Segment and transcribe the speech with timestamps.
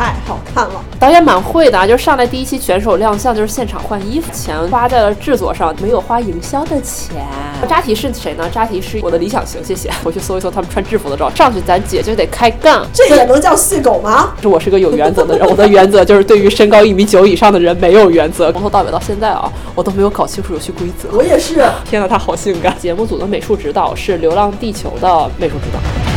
[0.00, 1.86] 太好看了，导演蛮会的啊！
[1.86, 7.22] 就是上来第一期选手亮相，就是现场换衣服，钱花在了制作上，没有花营销的钱。
[7.68, 8.48] 扎提是谁呢？
[8.50, 9.90] 扎提是我的理想型，谢谢。
[10.02, 14.32] 我去搜一搜他们穿制服的照，上去咱姐就得开杠，这也能叫细狗吗？
[14.42, 18.50] 我是个有原则的人，我的原则就是对于身高一米九以上的人没有原则。
[18.52, 21.14] 从头到尾到现在啊，我都没有搞清楚游戏规则。
[21.14, 21.62] 我也是。
[21.84, 22.74] 天呐，他好性感！
[22.78, 26.09] 节目组的美术指导是《流浪地球》的美术指导。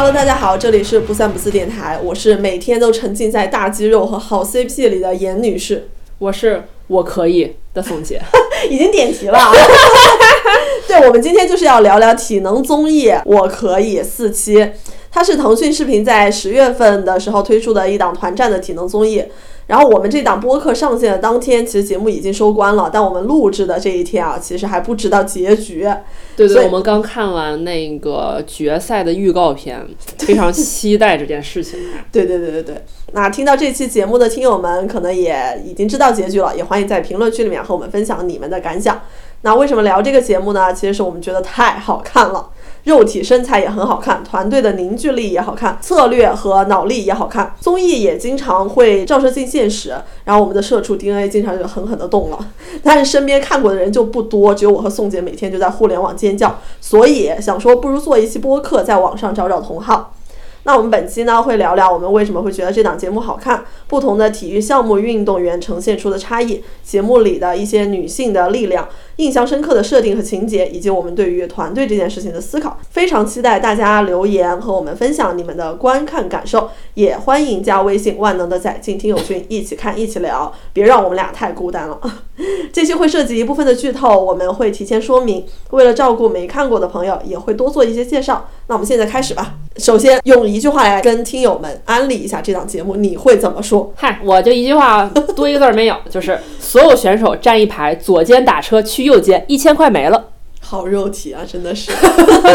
[0.00, 5.88] Hello，大家好，这里是不三不四电台，我是每天都沉浸在大肌肉和好 CP 里的严女士，
[6.20, 8.22] 我是我可以的宋姐，
[8.70, 9.36] 已经点题了。
[10.86, 14.70] 对，我们今天就是要聊聊体能综艺《我可以》四期，
[15.10, 19.24] 它是腾讯视频在十月份的时候推出的一档团战的体能综艺。
[19.68, 22.90] 然后我们这档播客上线的当天，其实节目已经收官了。
[22.90, 25.86] 但我们录制的这一天啊，其实还不知道结局。
[26.34, 29.86] 对对，我们刚看完那个决赛的预告片，
[30.18, 31.78] 非常期待这件事情。
[32.10, 32.82] 对对对对对。
[33.12, 39.00] 那听到这期节目的听友们，可能也已经知道结局了，也欢迎在评论区里面和我们分享你们的感想。
[39.42, 40.72] 那为什么聊这个节目呢？
[40.72, 42.48] 其实是我们觉得太好看了。
[42.88, 47.54] 肉体身材也很好看，团队的凝聚力也好看，策略和脑力也好看。
[47.60, 49.94] 综艺也经常会照射进现实，
[50.24, 52.38] 然后我们的社畜 DNA 经常就狠狠地动了。
[52.82, 60.14] 但是身边看过的人就不多，只有我和宋姐每天就在互联网尖叫，所以想说不如做一期播客，在网上找找同好。
[60.64, 68.86] 那我们本期呢会聊聊我们为什么会觉得这档节目好看，不同的体育项目运动员呈现出的差异，节目里的一些女性的力量，
[69.18, 72.78] 印象深刻的设定和情节，以及我们对于团队这件事情的思考。
[72.90, 82.00] 非常期待大家留言和我们分享你们的观看感受，也欢迎加微信万能的仔进听友群一起看一起聊，别让我们俩太孤单了。
[82.72, 88.48] 这期会涉及一部分的剧透，我们会提前说明，为了照顾没看过的朋友，也会多做一些介绍。
[88.68, 89.54] 那我们现在开始吧。
[89.76, 93.92] 首先用一句话来跟听友们安利一下这档节目，你会怎么说？
[93.96, 95.04] 嗨，我就一句话，
[95.34, 100.26] 多一个字没有，就是所有选手站一排，左肩打车去右肩，一千块没了。
[100.60, 101.90] 好肉体啊，真的是。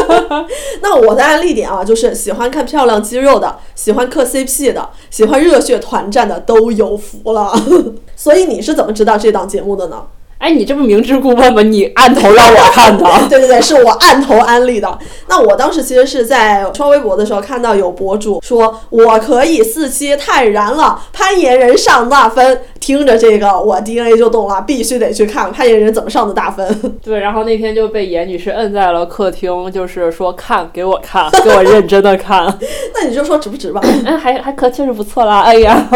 [0.83, 7.51] 那我的案例点啊，就是喜欢看漂亮肌肉的，喜欢磕 CP 的，喜欢热血团战的都有福了。
[8.15, 10.03] 所以你是怎么知道这档节目的呢？
[10.37, 11.61] 哎，你这不明知故问吗？
[11.61, 13.05] 你按头让我看的。
[13.29, 14.99] 对对对，是我按头安利的。
[15.29, 22.61] 那我当时其实是在刷微博的时候看到有博主说，我可以四期太燃了，攀岩人上那分。
[22.83, 26.67] 听着这个，我 DNA 就动了，必须得去看看这人怎么上的大分。
[27.01, 32.45] 对，然后那天就被严女士摁在了客厅，就是说看给我看，给我认真的看。
[32.93, 33.79] 那你就说值不值吧？
[34.05, 35.39] 嗯， 还还可确实不错啦。
[35.43, 35.87] 哎呀，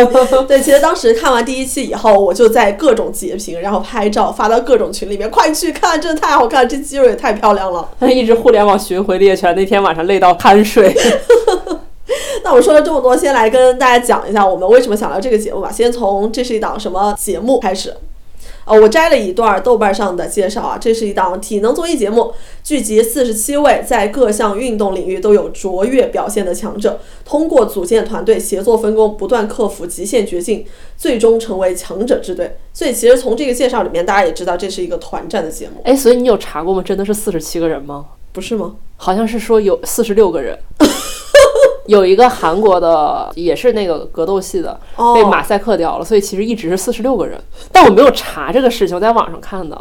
[0.48, 4.32] 对，其实当时看完第一期以后，我就在各种截屏，然后拍照。
[4.32, 7.90] 发到各种群里面，快去看，真的太好看了，这肌肉也太漂亮了。
[8.08, 10.96] 一直互联网巡回猎犬，那天晚上累到酣睡。
[12.44, 15.72] 那我说了这么多，先来跟大家讲一下我们为什么想聊这个节目吧。
[15.72, 17.94] 先从这是一档什么节目开始。
[18.66, 22.34] 呃，我摘了一段豆瓣上的介绍啊，这是一档体能综艺节目，
[22.66, 30.66] 聚集四十七位在各项运动领域都有卓越表现的强者，通过组建团队、协作分工，不断克服极限绝境，
[30.98, 32.58] 最终成为强者之队。
[32.74, 35.80] 所以其实从这个介绍里面，大家也知道这是一个团战的节目。
[35.86, 36.84] 哎，所以你有查过吗？
[36.84, 38.08] 真的是四十七个人吗？
[38.34, 38.76] 不是吗？
[38.98, 40.58] 好像是说有四十六个人。
[41.88, 44.80] 有一个韩国的，也是那个格斗系的，
[45.16, 47.42] 被马赛克掉了，所以其实一直是四十六个人。
[47.72, 49.76] 但我没有查这个事情，我在网上看的。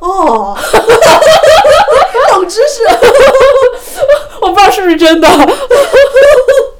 [0.00, 0.54] 哦，
[2.32, 2.82] 冷知识，
[4.42, 5.28] 我不知道是不是真的。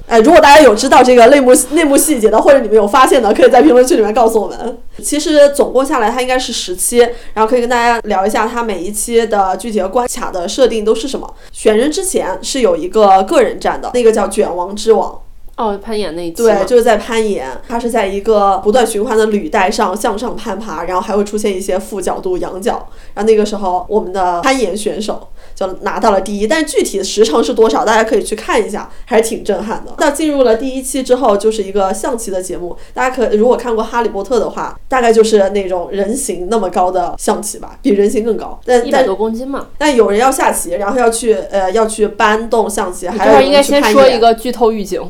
[0.06, 4.79] 哎，如果大家有知道这个内幕内幕细节的，或者你们有发现的，可以在评论区里面告诉我们。
[5.03, 6.99] 其实总共下来，它应该是十期，
[7.33, 11.35] 然后可以跟大家聊一下它每一期的具体的关卡的设定都是什么。
[11.53, 15.21] 选人之前是有一个个人战的，那个叫卷王之王。
[15.56, 22.89] 哦，攀岩那一期对，就是在攀岩，它是在一个不断循环的履带上向上攀爬，然后还会出现一些负角度仰角。
[23.15, 29.93] 然后那个时候，我们的攀岩选手就拿到了第一，但具体的时长是多少，大家可以去看一下，还是挺震撼的。
[29.99, 38.61] 那进入了第一期之后，就是一个象棋的节目，大家可如果看过《哈利波特》的话，大概就是那种人形那么高的象棋吧，比人形更高。
[38.64, 39.69] 但一百多公斤嘛。
[39.79, 45.00] 但有人要下棋，然后要去呃要去搬动象棋，还有应该先说一个剧透预警，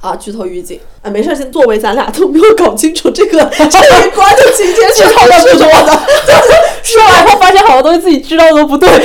[0.00, 6.02] 啊，剧透预警啊，没事儿，先作为咱俩都没有搞清楚这个这一关的情节是讨论是什么的。
[6.82, 8.88] 说完后发现好多东西自己知道的都不对。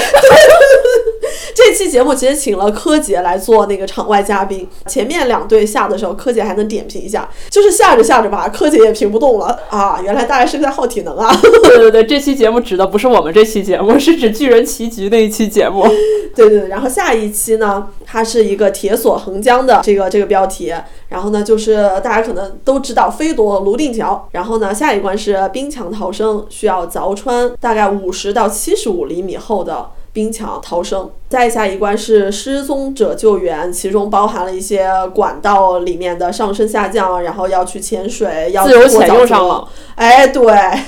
[1.53, 11.35] 这期节目其实请了柯洁来做那个场外嘉宾，前面两队下的时候，柯洁还能点评一下，就是下着下着吧，柯洁也评不动了啊，原来大家是在耗体能啊。
[11.41, 15.87] 对对对，这期节目指的不是我们这期节目，是指巨人棋局那一期节目。
[16.35, 20.71] 对对对，然后下一期呢，它是一个铁索横江的这个这个标题，
[21.09, 29.89] 然后呢就是大家可能都知道飞夺泸定桥，然后呢下一关是冰墙逃生，需要凿穿大概五十到七十五厘米厚的。
[30.17, 39.67] 冰墙逃生，再下一关是失踪者救援，其中包含了一些管道里面的上升下降，然后要去潜水，要自由潜用上了。
[39.93, 40.43] 哎，对，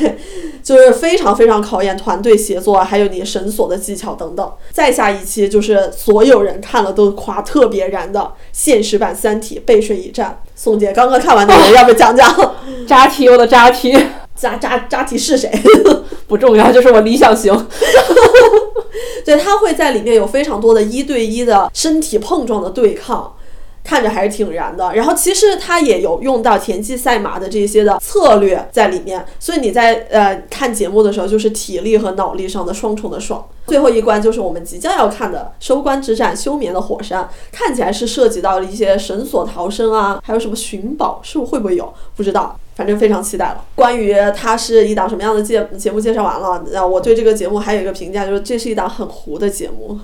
[0.64, 4.52] 就是非常非常考验团队协作，还有你绳索的技巧等等。
[4.72, 10.42] 再下一期就是所有人看了都夸特别燃的现实版《三体》背水一战。
[10.56, 12.36] 宋姐刚刚看完的人， 要不要讲讲
[12.88, 13.96] 扎题，我的扎题
[14.36, 15.52] 扎扎扎题是谁？
[16.28, 17.54] 不重要，就是我理想型。
[19.26, 23.36] 对，他会在里面有非常多的一对一的身体碰撞的对抗。
[23.84, 33.48] 看着还是挺燃的，然后其实它也有用到田忌赛马的这些的策略在里面，所以你在呃看节目的时候，就是体力和脑力上的双重的爽。
[33.68, 41.94] 最后一关就是我们即将要看的收官之战——休眠的火山，看起来是涉及到了一些绳索逃生啊，还有什么寻宝，是会不会有？
[42.16, 43.64] 不知道，反正非常期待了。
[43.76, 50.00] 关于它是一档什么样的节节目介绍完了，那 我对这个节目还有一个评价，就是这是一档很糊的节目。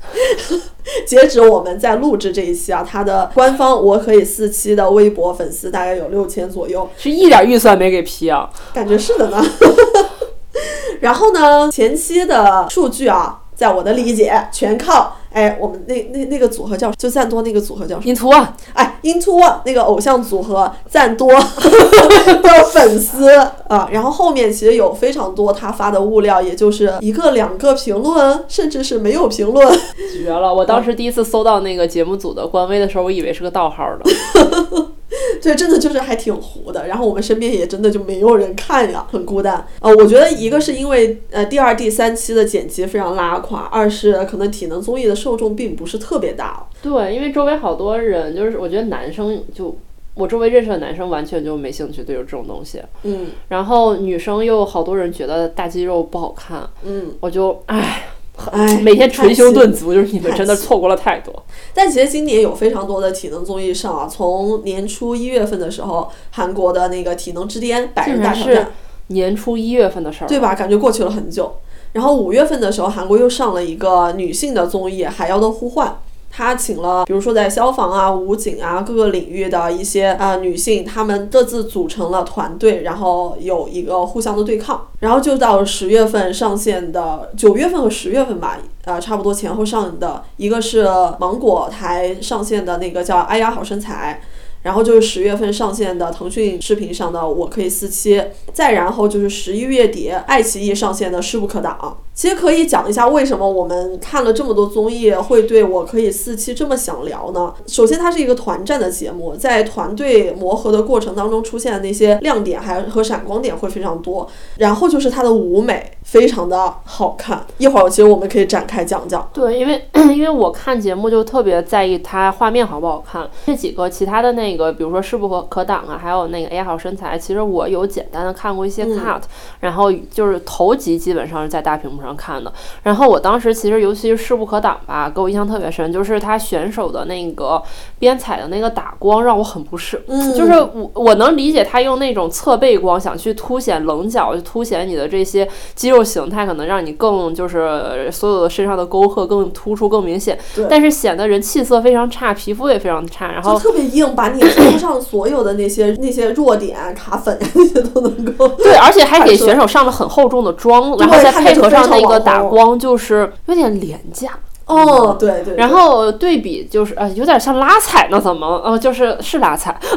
[1.06, 8.48] 截止我们在录制这一期啊，它的官方我可以四期的微博粉丝大概有六千左右，是一点预算没给批啊。
[8.72, 9.44] 感觉是的呢。
[11.00, 23.34] 然后呢，前期的数据啊，在我的理解全靠哎我们那那那个组合叫就赞多那个组合叫 Into？One，，哎，Into One 那个偶像组合赞多 的粉丝
[23.66, 29.68] 啊，然后后面其实有非常多他发的物料，也就是一个两个评论，甚至是没有评论。
[30.14, 30.54] 绝了！
[30.54, 34.88] 我当时第一次搜到那个节目组的官微的时候，我以为是个盗号的。
[35.42, 36.86] 对，真的就是还挺糊的。
[36.86, 39.66] 然后我们身边也真的就没有人看呀，很孤单。
[39.80, 46.66] 呃，我觉得一个是因为呃第二、第三期的剪辑非常拉垮，二是可能体能综艺的受众并不是特别大。
[46.82, 49.76] 对，因为周围好多人，就是我觉得男生就
[50.14, 58.04] 我周围认识的男生完全就没兴趣对这种东西，嗯然后女生又好多人觉得大肌肉不好看，嗯，我就唉。
[58.52, 59.92] 哎，每天捶胸顿足。
[59.92, 61.44] 就是你们真的错过了太多。
[61.74, 68.68] 但其实今年有非常多的体能综艺上啊，从年初一月份的时候，韩国的那个体能之巅百人大挑战，
[69.08, 70.54] 年初一月份的事儿，对吧？
[70.54, 71.56] 感觉过去了很久。
[71.92, 75.88] 然后五月份的时候，韩国又上了一个女性的综艺《海妖的呼唤》。
[76.30, 84.87] 他请了，比如说在消防啊、武警啊各个领域的一些啊、呃女性，她们各自组成了团队，然后有一个互相的对抗。
[85.00, 90.88] 然后就到十月份上线的，九月份和十月份吧，呃、差不多前后上的，一个是
[91.20, 94.20] 芒果台上线的那个叫《哎呀好身材》。
[94.68, 98.18] 然后就是十月份上线的腾讯视频上的《我可以四期》，
[98.52, 101.78] 再然后就是十一月底爱奇艺上线的《势不可挡》。
[102.12, 107.54] 其实可以讲一下为什么我们看了这么多综艺会对我可以四期这么想聊呢？
[107.66, 114.28] 首先，它是一个团战的节目，在团队磨合的过程当中出现的那些亮点还和闪光点会非常多。
[114.58, 119.28] 然后就是它的舞美非常的好看，一会儿其实我们可以展开讲讲。
[119.30, 119.86] 对，因为
[120.16, 123.28] 因为我看节目就特别在意它画面好不好看。
[123.44, 129.20] 这几个其他的那个，比如说势不可可挡啊，还有那个 A 好身材，其实我有简单的看过一些 cut，、
[129.60, 132.50] 然后就是头集基本上是在大屏幕上看的。
[132.82, 137.62] 然后我当时其实尤其是势不可挡吧，给我印象特别深，就是他选手的那个
[137.98, 140.02] 边彩的那个打光让我很不适。
[140.08, 150.38] 嗯就是我我能理解他用那种侧背光想去凸显棱角，就凸显你的这些肌肉形态，可能让你更就是所有的身上的沟壑更突出、更明显。
[150.68, 158.48] 但是显得人气色非常差，皮肤也非常差，然就后特别硬，把你身上所有的那些 那些弱点、卡粉那些都能够。
[158.48, 164.30] 对，而且还给选手上了很厚重的妆，然后再配合上那个打光，就是有点廉价。
[164.66, 165.56] 哦，对对。
[165.56, 169.74] 然后对比就是呃，有点像拉踩呢，怎么呃，就是是拉踩。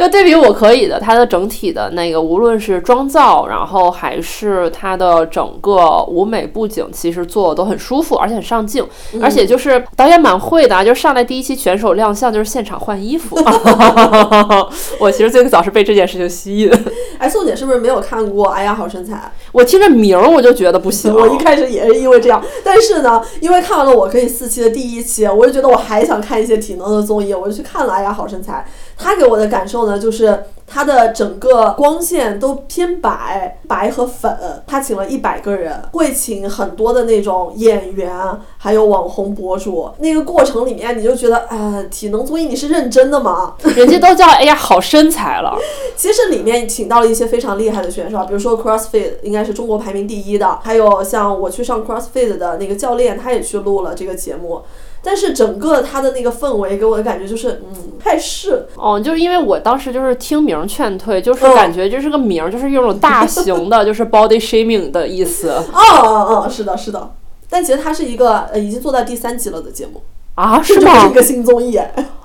[0.00, 8.82] 就对比我可以的，它的整体的那个，无论是妆造，然后还是它的整个舞美布景，其实做的都很舒服，而且很上镜，
[9.20, 13.36] 而且就是导演蛮会的，啊就上来第一期选手亮相就是现场换衣服。
[14.98, 16.72] 我其实最早是被这件事情吸引。
[17.18, 18.46] 哎，宋姐是不是没有看过？
[18.48, 19.30] 哎呀，好身材！
[19.52, 21.12] 我听着名儿我就觉得不行。
[21.14, 27.92] 我一开始也是因为这样，但是呢，因为看完了我可以四期的第一期，我就觉得我还想看一些体能的综艺，我就去看了。
[27.92, 28.64] 哎呀，好身材！
[29.02, 34.62] 他给我的感受呢，就是他的整个光线都偏白，白和粉。
[34.66, 38.12] 他请了一百个人，会请很多的那种演员，
[38.58, 39.90] 还有网红博主。
[39.98, 43.54] 那个过程里面，你就觉得，哎，体能综艺你是认真的吗？
[43.74, 45.56] 人家都叫哎呀好身材了。
[45.96, 54.62] 其实里面请到了一些非常厉害的选手，比如说 CrossFit 应该是中国排名第一的，还有像我去上 CrossFit 的那个教练，他也去录了这个节目。
[55.02, 65.50] 但是整个他的那个氛围给我的感觉就是，嗯，太是哦，就是因为我当时就是听名劝退，就是感觉这是个名，就是用种大型的， 就是 body shaming 的意思。
[65.50, 67.12] 哦哦哦，是的，是的。
[67.48, 70.02] 但其实它是一个呃已经做到第三集了的节目
[70.36, 71.04] 啊，是吗？
[71.04, 71.78] 是一个新综艺。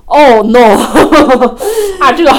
[0.08, 0.60] 哦 no，
[2.00, 2.32] 啊这个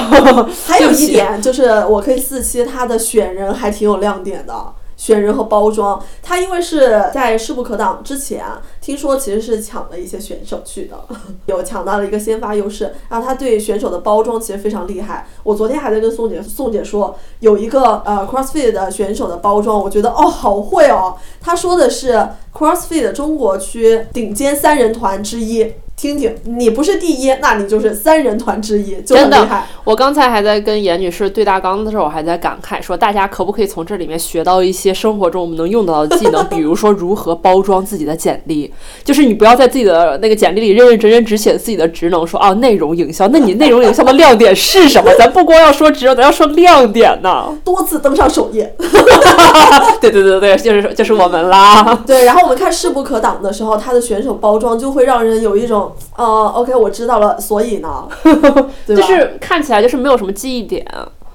[0.66, 4.54] 还有一点 就是我可以四期它的选人还挺有亮点的。
[4.96, 8.44] 选人和包装，他因为是在势不可挡之前，
[8.80, 10.96] 听说其实是抢了一些选手去的，
[11.46, 12.94] 有抢到了一个先发优势。
[13.08, 15.28] 然后他对选手的包装其实非常厉害。
[15.42, 21.16] 我昨天还在跟宋姐宋姐说，有一个呃 CrossFit 的选手的包装，我觉得哦好会哦。
[21.40, 25.72] 他说的是 CrossFit 中国区顶尖三人团之一。
[25.96, 29.66] 听听，你不是第一，那你就是三人团之一，就很厉害。
[29.82, 36.46] 我刚才还在跟严女士对大纲的时候，我还在感慨说，大家可不可以从这里面学到一些生活中我们能用到的技能？
[36.50, 38.70] 比如说如何包装自己的简历，
[39.02, 45.10] 就是你不要在自己的那个简历里认认真真只写自己的职能，说啊内容营销，那你内容营销的亮点是什么？
[45.18, 47.56] 咱不光要说职能，咱要说亮点呢。
[47.64, 48.70] 多次登上首页。
[49.98, 52.02] 对对对对，就是就是我们啦。
[52.06, 55.85] 对，然后我们看势不可挡的时候，他的选手包装就会让人有一种。
[56.16, 56.24] 呃
[56.54, 58.08] ，OK，我知道了，所以呢，
[58.86, 60.86] 就是看起来就是没有什么记忆点。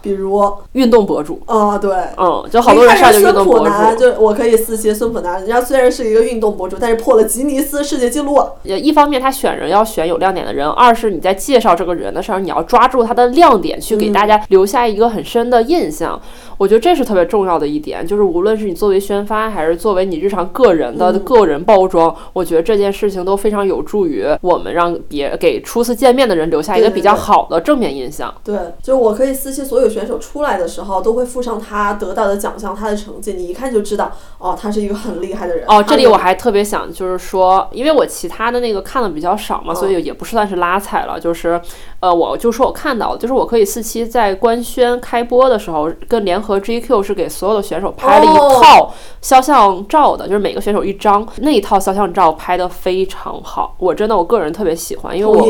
[0.01, 0.41] 比如
[0.73, 8.37] 运动博主，啊对，嗯，就好多人上就运动博主，就我可以四期孙普南，人家虽然是一个运动博主，但是破了吉尼斯世界纪录。
[8.63, 16.19] 也一方面他选人要选有亮点的人，二是你在介绍这个人的时候，你要抓住他的亮点，去给大家留下一个很深的印象。
[16.57, 28.31] 我觉得这是特别重要的一点，就是无论是你作为宣发，还是作为你日常个人的个人包装，我觉得这件事情都非常有助于我们让别给初次见面的人留下一个比较好的正面印象。
[28.43, 35.65] 对，就是我可以私期所有选手出来的时候，都会附上他得到的奖项，他的成绩，你一看就知道，哦，他是一个很厉害的人。
[35.67, 41.61] 哦，这里我还特别想就是说，因为我其他的那个看的比较少嘛，所以也不算是拉踩了，就是，
[42.01, 46.59] 呃，我就说我看到了，就是我可以四期在官宣开播的时候跟联合。
[46.59, 55.43] GQ 是给所有的选手拍了一套肖像照的，就是每个选手一张，那一套肖像照拍的非常好，我真的我个人特别喜欢，因为我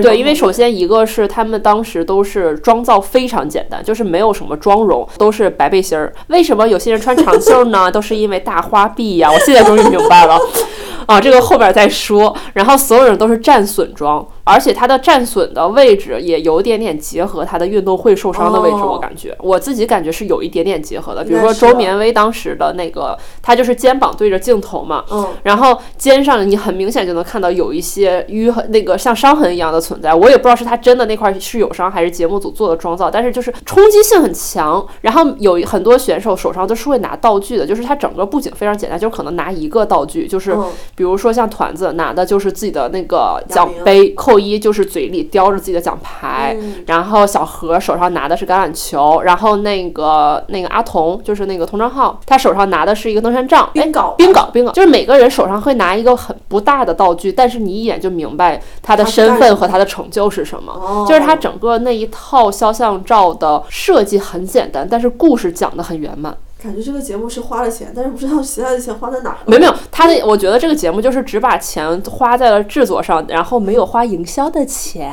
[0.00, 6.12] 对，因为首先一个是他们当时都是妆造非常简单，就是没有什么妆容，都是白背心儿。
[6.28, 7.90] 为什么有些人穿长袖呢？
[7.92, 9.30] 都是因为大花臂呀！
[9.30, 10.38] 我现在终于明白了。
[11.06, 12.34] 啊，这个后边再说。
[12.54, 21.24] 然后所有人都是战损装，而且他的战损的位置也有点点结合他的运动会受伤的位置，我感觉我自己感觉是有一点点结合的。
[21.24, 30.14] 比如说周绵威当时的那个，他就是肩膀对着镜头嘛，嗯，然后肩上你很明显就能看到有一些淤痕，那个像伤痕一样的存在。
[30.14, 34.86] 我也不知道是他真的那块是有伤，还是节目组做的妆造，但是就是冲击性很强。
[35.00, 40.54] 然后有很多选手手上都是会拿道具的，就是他整个布景非常简单，就可能拿一个道具，就是。
[40.94, 66.36] 比如说像团子拿的就是自己的那个奖杯，扣一就是嘴里叼着自己的奖牌，然后小何手上拿的是橄榄球，然后那个那个阿童就是那个童章浩，他手上拿的是一个登山杖，冰镐，冰镐，冰镐，就是每个人手上会拿一个很不大的道具，但是你一眼就明白他的身份和他的成就是什么，就是他整个那一套肖像照的设计很简单，但是故事讲的很圆满。
[66.64, 69.36] 感觉这个节目是花了钱，但是不知道其他的钱花在哪儿。
[69.44, 75.12] 没有没有，他的我觉得这个节目就是只把钱花在了制作上，然后没有花营销的钱。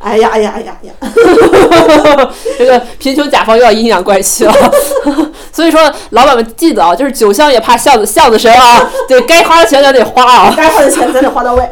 [0.00, 0.92] 哎呀哎呀哎呀呀！
[2.56, 4.54] 这个贫穷甲方又要阴阳怪气了。
[5.50, 11.68] 所以说，老板们记得啊，就是酒香也怕巷子巷子深啊， 对该花的钱咱得花啊，该花的钱咱得花到位。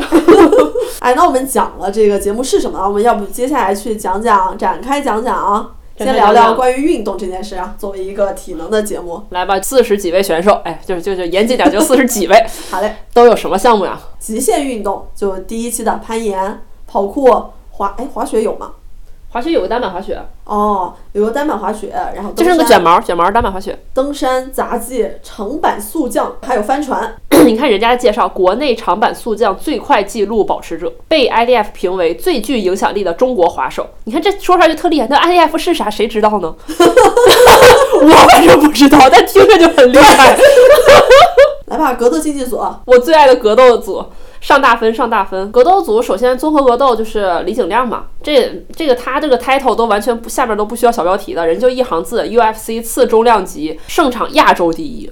[0.98, 5.68] 哎，那我们讲了这个节目是什么，我们要不接下来去讲讲，展开讲讲啊。
[5.96, 7.74] 先聊聊关于运动这件事啊。
[7.78, 12.46] 作为一个体能的节目，来吧，四十几位选手，哎，就是就就严谨点，就四十几位。
[12.70, 14.00] 好嘞，都有什么项目呀？
[14.18, 17.30] 极限运动就第一期的攀岩、跑酷、
[17.70, 18.72] 滑，哎，滑雪有吗？
[19.34, 27.12] 滑雪有个单板滑雪哦，有个单板滑雪，然后就是那个卷毛卷毛单板滑雪，登山、杂技、长板速降，还有帆船。
[27.44, 33.84] 你看人家的介绍，国内长板速降最快纪录保持者，被 IDF 评为最具影响力的中国滑手。
[34.04, 35.90] 你看这说出来就特厉害，那 IDF 是啥？
[35.90, 36.54] 谁知道呢？
[38.02, 40.38] 我反正不知道，但听着就很厉害。
[41.66, 44.04] 来吧，格斗竞技组，我最爱的格斗组。
[44.44, 45.50] 上大分，上大分！
[45.50, 55.10] 格斗组首先综合格斗就是李景亮嘛，这这个他这个 title 都完全不下面都不需要小标题的，人就一行字：UFC 次中量级胜场亚洲第一。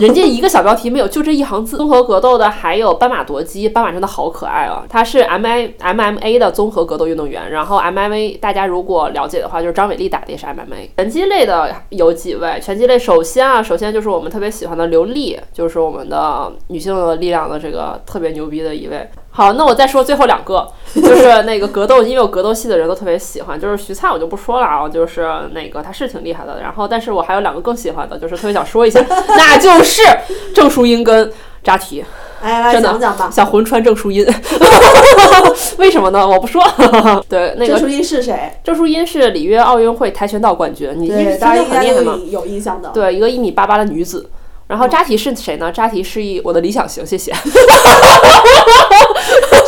[0.00, 1.76] 人家一个小标题没有，就这一行字。
[1.76, 4.82] 综合格斗的还有斑马夺鸡，斑马真的好可爱啊！
[4.88, 7.50] 他是 M I M M A 的综合格斗运动员。
[7.50, 10.90] 然后 M M A 大家如果了解的话，就是张伟丽打的也是 M M A。
[10.96, 12.58] 拳击类的有几位？
[12.62, 19.06] 拳击类首先啊，首先就是我们特别喜欢的刘丽，就是我们的女性的力量的这个特别牛逼的一位。
[19.32, 29.00] 好，那我再说最后两个， 就是那个格斗，因为有格斗系的人都特别喜欢，就是徐灿我就不说了啊，就是那个他是挺厉害的，然后但是我还有两个更喜欢的，就是特别想说一下，
[29.38, 30.02] 那就是
[30.54, 31.32] 郑淑英跟
[31.62, 32.04] 扎提，
[32.42, 34.26] 哎，来讲讲吧，想魂穿郑淑英，
[35.78, 36.26] 为什么呢？
[36.26, 36.62] 我不说，
[37.28, 38.52] 对，那个郑淑英是谁？
[38.64, 41.08] 郑淑英是里约奥运会跆拳道冠军，你
[41.38, 44.28] 大家应该有有印象的，对，一个一米八八的女子。
[44.66, 45.72] 然后扎提是谁呢？
[45.72, 47.32] 扎提是一我的理想型，谢谢。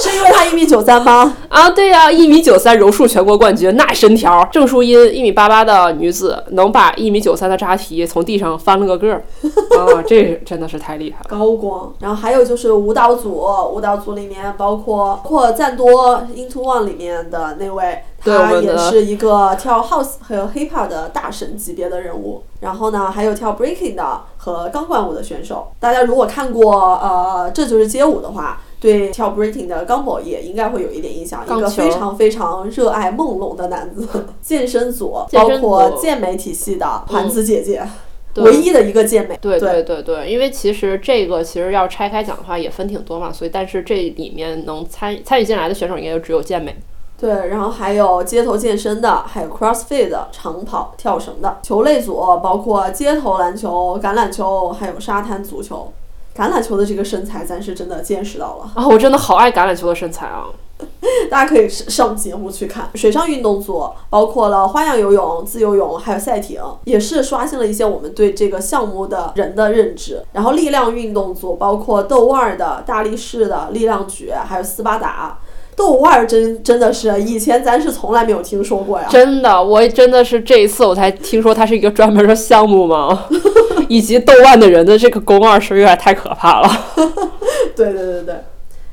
[0.02, 1.36] 是因为他一米九三吗？
[1.48, 4.46] 啊，对呀，一米九三柔术全国冠军，那身条。
[4.50, 9.22] 郑淑音一米八八的女子，能把一米九三的扎提从地上翻了个个儿，
[9.78, 11.26] 啊，这真的是太厉害了。
[11.28, 11.92] 高光。
[12.00, 13.30] 然后还有就是舞蹈组，
[13.72, 18.02] 舞蹈组里面包括括赞多 Into One 里面的那位。
[18.24, 25.72] 他也是一个跳 house 和 hip hop 的大神级别的人物，然后呢，还有跳 breaking 的和钢管舞的选手。
[25.80, 31.44] 大家如果看过呃这就是街舞的话，对跳 breaking 的钢宝也应该会有一点印象。
[31.46, 34.06] 一个非常非常热爱梦龙的男子。
[34.42, 37.80] 健身组包括健美体系的盘子姐姐，
[38.36, 39.38] 唯一的一个健美。
[39.40, 46.74] 对对对对，因为其实这个其实要拆开讲的话也分挺多嘛，所以但是这里面能参参与进来的选手应该就只有健美。
[47.16, 55.92] 对，然后还有街头健身的，还有 CrossFit 长跑、跳绳的球类组，包括街头篮球、橄榄球，还有沙滩足球。
[56.34, 58.88] 橄榄球的这个身材，咱是真的见识到了啊！
[58.88, 60.46] 我真的好爱橄榄球的身材啊！
[61.30, 62.90] 大家可以上节目去看。
[62.94, 70.24] 水上运动组包括了花样游泳、自由泳，还有赛艇，也是刷新了一些我们对这个项目的人的认知。
[70.32, 75.38] 然后力量运动组包括豆腕儿的、大力士的、力量举，还有斯巴达。
[75.74, 83.26] 豆瓣儿真真的是以前咱是从来没有听说过呀，真的，我真的是这一次我才听说它是一个专门的项目吗？
[83.88, 86.68] 以及豆瓣的人的这个宫二是有点太可怕了。
[87.74, 88.34] 对对对对。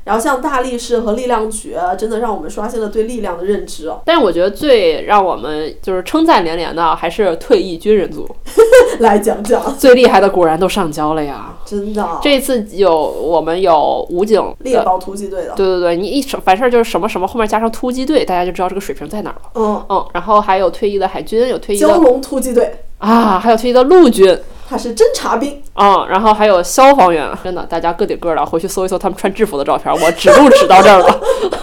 [0.04, 3.92] 然后像大力士和力量举，真的让我们刷新了对力量的认知。
[4.04, 8.26] 但是我觉得最让我们就是称赞连连的，还是退役军人组。
[9.00, 11.54] 来讲讲最厉害的，果然都上交了呀！
[11.64, 15.52] 真的，这次有我们有武警猎豹突击队的。
[15.54, 19.50] 对对对，你一凡事就是什么什么后面加上突击队，大家就知道这个水平在哪儿了。
[19.54, 24.36] 嗯嗯，然后还有退役的海军，有退役的蛟龙突击队啊，还有退役的陆军。
[24.70, 31.20] 他是侦察兵啊，然后还有消防员，真的，大家个顶个的，回去搜一搜他们穿制服的照片，我指路指到这儿了。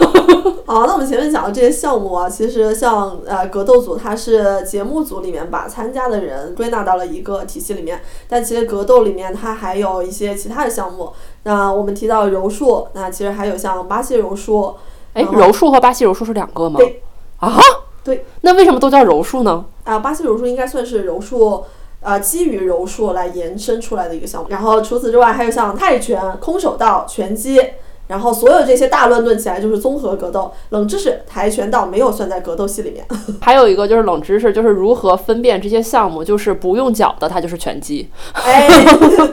[0.68, 11.14] 好，那我们前面讲的这些项目啊，其实像呃格斗组，它是节目组里面把参加的人归纳到了一个体系里面，但其实格斗里面它还有一些其他的项目。
[11.44, 14.76] 那我们提到柔术，那其实还有像巴西柔术。
[15.14, 16.78] 哎，柔术和巴西柔术是两个吗？
[16.78, 17.02] 对
[17.40, 17.58] 啊，
[18.04, 19.64] 对，那为什么都叫柔术呢？
[19.86, 21.64] 啊，巴西柔术应该算是柔术。
[22.00, 24.48] 呃，基于柔术来延伸出来的一个项目。
[24.50, 27.60] 然后除此之外，还有像泰拳、空手道、拳击，
[28.08, 30.52] 然后所有这些大乱炖起来就是综合格斗。
[30.70, 33.06] 冷知识：跆拳道没有算在格斗系里面。
[33.42, 38.10] 还有一个就是冷知识，就是如何分辨这些项目，就是不用脚的，它就是拳击。
[38.34, 38.68] 哎，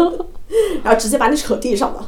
[0.83, 2.01] 然后直接把你扯地上的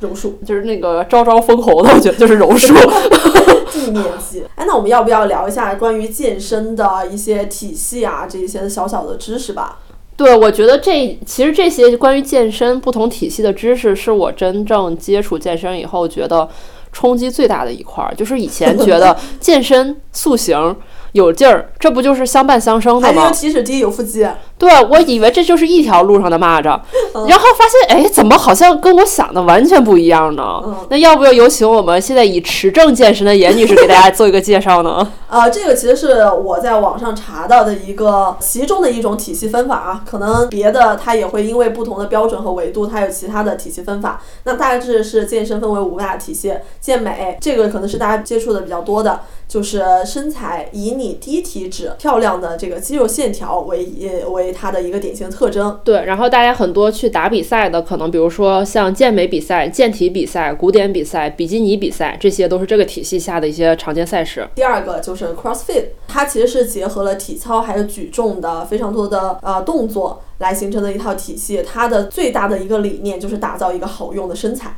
[0.00, 2.74] 柔术，就是那个招招封喉的，我觉得就是柔术。
[3.72, 4.44] 地面技。
[4.54, 9.78] 哎，那我们要不要聊一下关于健身的一些体系啊，这一些小小的知识吧？
[10.22, 16.48] 对，我觉得这其实这些关于健身不同体系的知识，是我真正接触健身以后觉得
[16.92, 18.14] 冲击最大的一块儿。
[18.14, 20.76] 就是以前觉得 健身塑形
[21.12, 23.22] 有劲儿，这不就是相伴相生的吗？
[23.22, 24.26] 还有起始低，有腹肌。
[24.56, 26.80] 对，我以为这就是一条路上的蚂蚱，
[27.28, 30.62] 然后发现，哎，怎么好像跟我想的完全不一样呢？
[30.88, 35.06] 那要不要有请我们现在以持证健身的严女士给大家做一个介绍呢？
[35.28, 44.22] 啊， 这个其实是我在网上查到的一个其中的一种体系分法啊，可能别的它也会因为不同的标准和维度，它有其他的体系分法。
[44.44, 49.22] 那大致是健身分为五大体系，健美这个可能是大家接触的比较多的。
[49.48, 53.86] 就是身材以你低体脂、漂亮的这个肌肉线条为
[54.30, 55.78] 为它的一个典型特征。
[55.84, 64.46] 对，然后大家很多去打比赛的，可能比如说像健美比赛、健体比赛、古典比赛、比基尼比赛，这些都是这个体系下的一些常见赛事。
[64.54, 71.62] 第二个就是 CrossFit，它其实是结合了体操还有举重的非常多的呃动作来形成的一套体系。
[71.62, 74.76] 它的最大的一个理念就是打造一个好用的身材。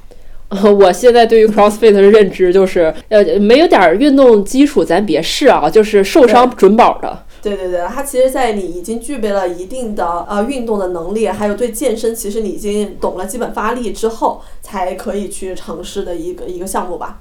[0.78, 7.24] 我现在对于 CrossFit 的认知就是，呃，没有点运动基础咱别试啊，就是受伤准保的。
[7.42, 17.18] 对对对，它其实，在你已经具备了一定的呃运动的能力，还有对健身，其实你已经懂了基本发力之后，才可以去尝试的一个一个项目吧。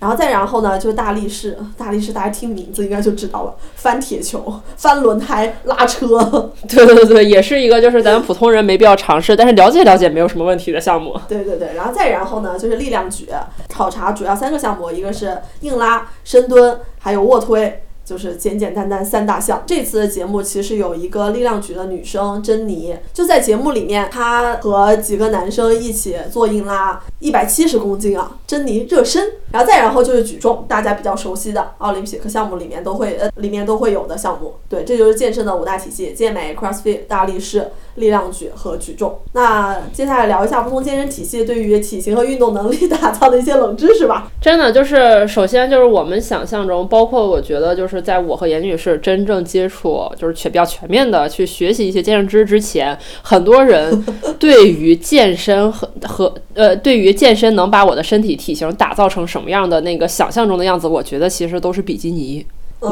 [0.00, 6.50] 然后再然后呢，就是大力士，大力士大家听名字应该就知道了，翻铁球、翻轮胎、拉车。
[6.66, 11.14] 对对对，也是一个就是咱们普通人没必要尝试，但是了解了解没有什么问题的项目。
[11.28, 13.28] 对对对，然后再然后呢，就是力量举，
[13.68, 17.82] 考察主要三个项目，一个是硬拉、深蹲，还有卧推。
[18.10, 19.62] 就是简简单单三大项。
[19.64, 29.34] 这次的节目其实有一个力量举的女生珍妮，就在节目里面，她和几个男生一起做硬拉，一百七十公斤啊，珍妮热身。
[29.52, 34.54] 然后再然后就是举重，大家比较熟悉的奥林匹克项目里面都会呃里面都会有的项目。
[34.68, 37.68] 对，这就是健身的五大体系：健美、CrossFit、大力士。
[37.96, 39.18] 力量举和举重。
[39.32, 44.30] 那接下来聊一下不同健身体系对于体型和运动能力打造的一些冷知识吧。
[44.40, 54.04] 真的就是，首先就是我们想象中，包括我觉得就是在我和严女士真正接触，就是全比较全面的去学习一些健身知识之前，很多人
[54.38, 62.44] 对于健身和和呃，对于健身能把我的身体体型打造成什么样的那个想象中的样子，我觉得其实都是比基尼，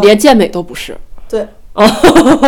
[0.02, 0.96] 连健美都不是。
[1.28, 1.46] 对。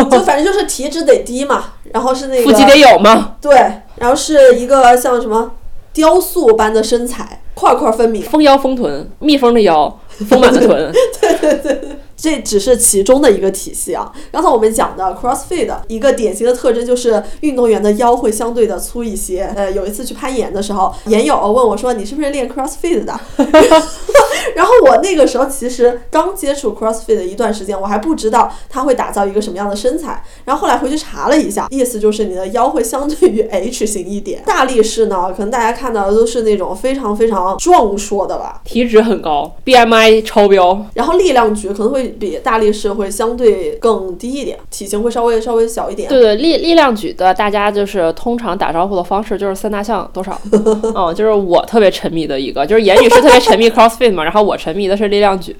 [0.09, 3.35] 就反正就是体脂得低嘛，然后是那个腹肌得有吗？
[3.41, 3.53] 对，
[3.97, 5.51] 然后是一个像什么
[5.93, 10.91] 雕塑般的身材，块块分明，丰腰丰臀，蜜蜂的腰， 丰满的臀。
[11.19, 11.81] 对对对。
[12.21, 14.11] 这只是其中的一个体系啊。
[14.31, 19.51] 刚才我们讲的 CrossFit 一个典型的特征就是运动员的腰会相对的粗一些。
[19.55, 23.19] 呃，有一次去攀岩的时候，岩友问我说：“你是不是练 CrossFit 的？”
[24.55, 30.23] 然后我那个时候其实刚接触 CrossFit 的一段时间，我还不知道它会打造一个什么样的身材。
[30.45, 34.43] 然后后来回去查了一下，意思就是你的腰会相对于 H 型一点。
[34.45, 40.85] 大力士呢，可能大家看到的都是那种非常非常壮硕的吧，体脂很高，BMI 超标。
[40.93, 42.10] 然后力量举可能会。
[42.19, 46.07] 比大力士会相对更低一点，体型会稍微稍微小一点。
[46.09, 50.39] 对对，力力量举的大家就是通常打招呼的方式就是三大项多少？
[50.95, 55.55] 嗯，就是我特别沉迷的一个，就是严女士特别沉迷 CrossFit 嘛，然后我沉迷的是力量举。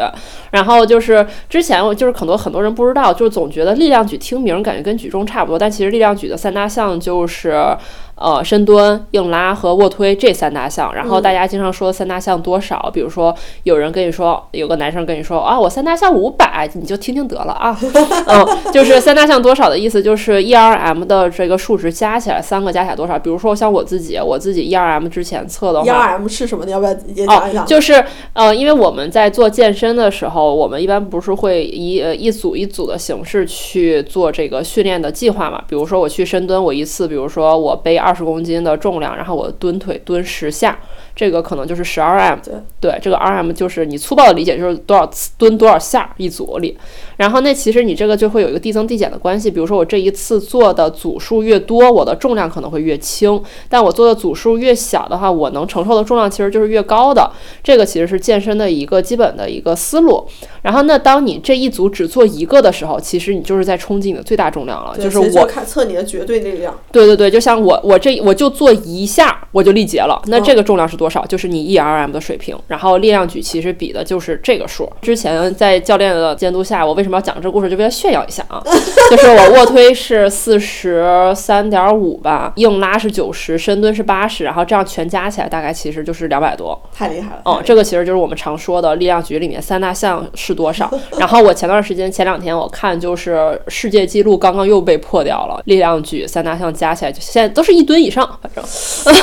[0.51, 7.65] 然后就是之前我就是很多很多人不知道，就是总觉得力量举听名感觉跟举重差不多，但其实力量举的三大项就是。
[8.15, 12.89] 呃，深蹲、硬拉和卧推这三大项，然后大家经常说三大项多少？
[12.93, 17.77] 比如说有人跟你说，有个男生跟你说啊，我三大项五百，你就听听得了啊。
[18.27, 23.17] 嗯，就是三大项多少的意思，就是 E R M 的这个数值加起来，三个加起来多少？
[23.17, 26.65] 比如说像我自己，我自己 E R M 之前测的话，E R M 是什么？
[26.65, 27.65] 你要不要也讲一讲？
[27.65, 35.61] 就是呃，因为我们在做健身的时候，我们一般不是会以呃一组一组的形式去做这个训练的计划嘛？
[35.67, 38.15] 比如说我去深蹲，我一次，比如说我背二。
[38.15, 40.77] 十公斤的重量，然后我蹲腿蹲十下，
[41.15, 42.37] 这个可能就是十 RM。
[42.43, 46.77] 对对，这个 RM 就是你粗暴的理解就是多少次蹲多少下一组里。
[47.21, 49.49] 然后那其实你这个就会有一个递增递减的关系。
[49.49, 57.31] 比如说我这一次做的组数越多，我的重量可能会越轻；但我做的组数越小的话，我能承受的重量其实就是越高的。
[57.63, 60.27] 这个其实是健身的一个基本的一个思路。
[60.63, 64.97] 然后那当你这一组只做一个的时候，其实你就是在冲击你的最大重量了。
[64.97, 66.77] 就是我看测你的绝对力量。
[66.91, 67.97] 对对对，就像我我。
[68.01, 70.19] 这我就做一下，我就力竭了。
[70.25, 71.23] 那这个重量是多少？
[71.27, 72.57] 就是你 E R M 的水平。
[72.65, 74.91] 然后力量举其实比的就是这个数。
[75.03, 77.69] 之前在教练的监督下，我为什么要讲这个故事？
[77.69, 78.61] 就为了炫耀一下啊！
[79.09, 86.79] 就是我卧推是四十三点五吧，硬拉是九十，深蹲是八十，然后这样全加起来大概其实就是两百多。
[86.93, 87.41] 太厉害了！
[87.45, 90.51] 嗯，这个其实就是我们常说的力量举里面三大项是。
[90.51, 90.91] 是多少。
[91.17, 98.61] 然后我前段时间前两天我看就是世界纪录刚刚又被破掉了，力量举三大项加起来就现在都是一吨以上，反正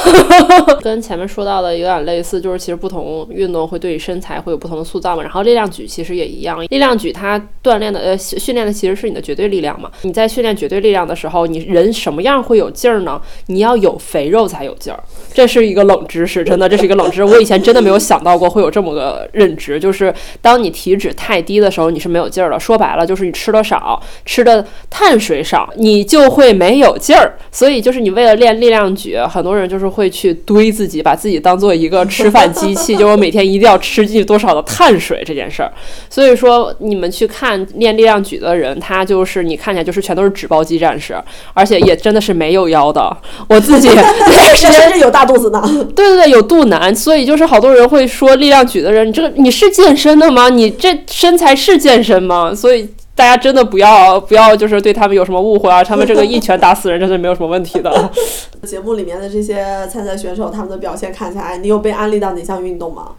[0.80, 5.22] 跟前面说到的有点类似，就是其实不同运动会对你身材会有不同的塑造嘛。
[5.22, 9.90] 然后力量举其实也一样，力量举它锻炼的呃训练的其实是你的绝对力量嘛。
[10.02, 13.20] 你在训练绝对力量的时候，你人什么样会有劲儿呢？
[13.46, 14.98] 你要有肥肉才有劲儿，
[15.34, 17.24] 这是一个冷知识，真的这是一个冷知识。
[17.24, 22.58] 我以前真的没有想到过会有这么个认知，就是当你体脂太低的时候，你是没有劲儿的。
[22.58, 27.36] 说白了，就是你吃的少，吃的碳水少，你就会没有劲儿。
[27.50, 35.72] 所以就是你为了练力量举，很多人就是会去堆自己，把自己当做一个吃饭机器，就我每天一定要吃进去多少的碳水这件事儿。
[36.08, 41.16] 所以说，你们去看练力量举的人，他就是你看起来就是全都是纸包鸡战士，
[41.54, 43.16] 而且也真的是没有腰的。
[43.48, 43.88] 我自己
[44.54, 45.62] 甚至有大肚子呢。
[45.94, 50.48] 对对对，有肚腩，所以就是好多人会说力量举的人，你这个你是健身的吗？
[50.48, 52.54] 你这身材是健身吗？
[52.54, 58.10] 所以大家真的不要不要就是对他们有什么误会啊，他们这个一拳打死人真的没有什么问题的。
[58.64, 63.12] 节目里面的这些参赛选手，他们的表现看起来，你有被安利到哪项运动吗？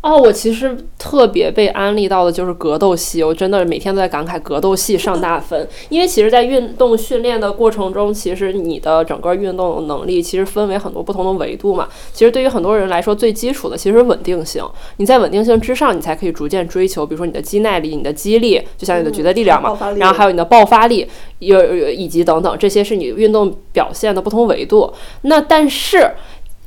[0.00, 5.68] 哦，我其实特别被安利到的就是格斗系，我真的每天都在感慨格斗系上大分。
[5.88, 11.88] 因为其实，在运动训练的过程中，其实你的整个运动能力其实分为很多不同的维度嘛。
[12.12, 14.64] 其实对于很多人来说，最基础的其实是稳定性。
[14.98, 19.76] 你在稳定性之上，你才可以逐渐追求，比如说你的肌耐力、你的肌力，就像你的绝对力量嘛。
[19.96, 21.08] 然后还有你的爆发力，
[21.40, 24.94] 有以及等等，这些是你运动表现的不同维度。
[25.22, 26.12] 那但是。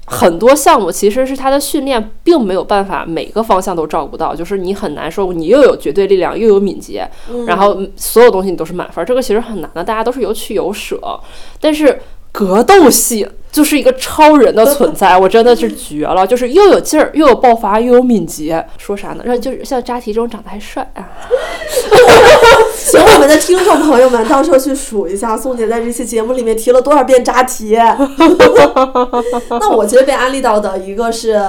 [0.08, 7.10] 很多项目其实是他的训练并没有办法每个方向都照顾到，就是你很难说你又有绝对力量又有敏捷，
[7.48, 11.00] 然后所有东西你都是满分，这个其实很难的，大家都是有取有舍。
[11.60, 19.24] 但是格斗系就是一个超人的存在， 我真的是绝了，就是又有劲儿，又有爆发，又有敏捷，说啥呢？
[19.26, 21.10] 然后就是像扎提这种长得还帅啊。
[22.76, 27.78] 请我们的听众朋友们到时候去数一下，宋姐在这期节目里面提了多少遍扎提。
[29.50, 31.40] 那我其实被安利到的一个是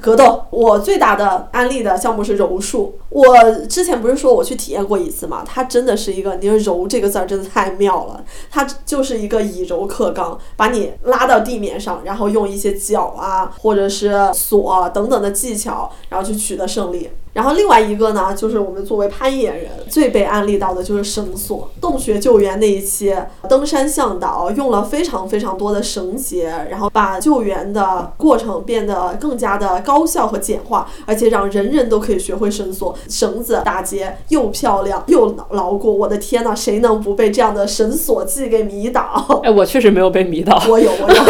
[0.00, 2.98] 格斗，我最大的安利的项目是柔术。
[3.08, 3.34] 我
[3.68, 5.42] 之前不是说我去体验过一次嘛？
[5.46, 17.10] 它真的是一个，你说柔这个字儿真的太妙了，它就是一个以柔克刚，把你拉到地面上，然后用一些脚啊或者是锁等等的技巧，然后去取得胜利。
[17.32, 21.70] 然后另外一个呢，就是我们作为攀岩人最被安利到的就是绳索。
[21.80, 23.14] 洞穴救援那一期，
[23.48, 32.96] 登山向导用了非常非常多的绳结，然后把救援的过程变得更加的高效和简化，而且让人人都可以学会绳索。
[33.08, 39.40] 绳子打结又漂亮又牢固，我的天呐，谁能不被这样的绳索技给迷倒？
[39.44, 41.22] 哎，我确实没有被迷倒， 我有，我有，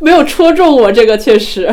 [0.00, 1.66] 没有戳中我这个，确实，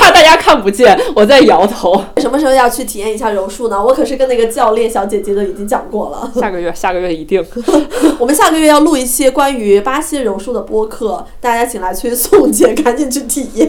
[0.00, 2.00] 怕大家看不见，我在摇头。
[2.22, 3.82] 什么时候要去体验一下柔术呢？
[3.82, 6.30] 我可是跟那个教练小姐姐都已经讲过了。
[6.38, 7.44] 下个月，下个月一定。
[8.20, 13.68] 我们下个月要录一期关于巴西柔术的播客，大家请来催宋姐赶紧去体验。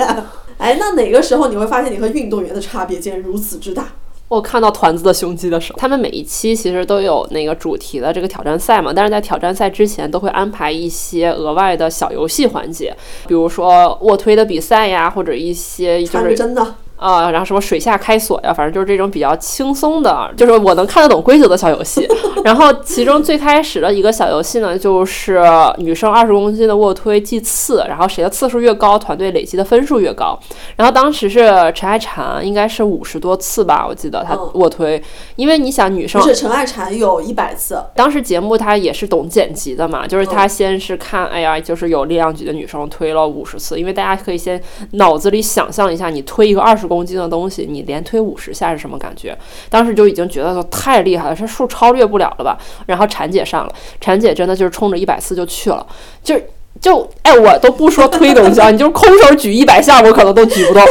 [0.58, 3.88] 哎，那哪个时候你会发现你和运动员的差别竟然如此之大？
[4.30, 12.96] 我看到团子的胸肌的时候，他们每一期其实都有那个主题的这个挑战赛嘛，但是在挑战赛之前都会安排一些额外的小游戏环节，
[13.28, 16.76] 比如说卧推的比赛呀，或者一些就是真的。
[16.96, 22.08] 啊，然后什么水下开锁呀，反正就是这种比较轻松的，就是我能看得懂规则的小游戏。
[22.46, 25.42] 然后其中最开始的一个小游戏呢，就是
[25.80, 30.40] 女生二十公斤的卧推计次，然后谁的次数越高，团队累积的分数越高。
[30.78, 31.42] 然后当时是
[31.76, 35.02] 陈爱婵，应该是五十多次吧，我记得她卧推，
[35.36, 37.84] 因为你想女生不是陈爱婵有一百次。
[37.96, 46.84] 当时节目她也是懂剪辑的嘛，就是她先是看，哎呀，就是有力量举的女生推了五十次，因为大家可以先脑子里想象一下，你推一个二十。
[46.94, 49.36] 公斤的东西，你连推五十下是什么感觉？
[49.70, 52.58] 当时就已经觉得太厉害了，这数超越不了了吧？
[52.86, 55.86] 然后婵姐上了，婵姐真的就是冲着一百四就去了，
[56.24, 56.40] 就
[56.80, 60.84] 就哎，我都不说推东西啊，你就空手举一百下，我可能都举不动。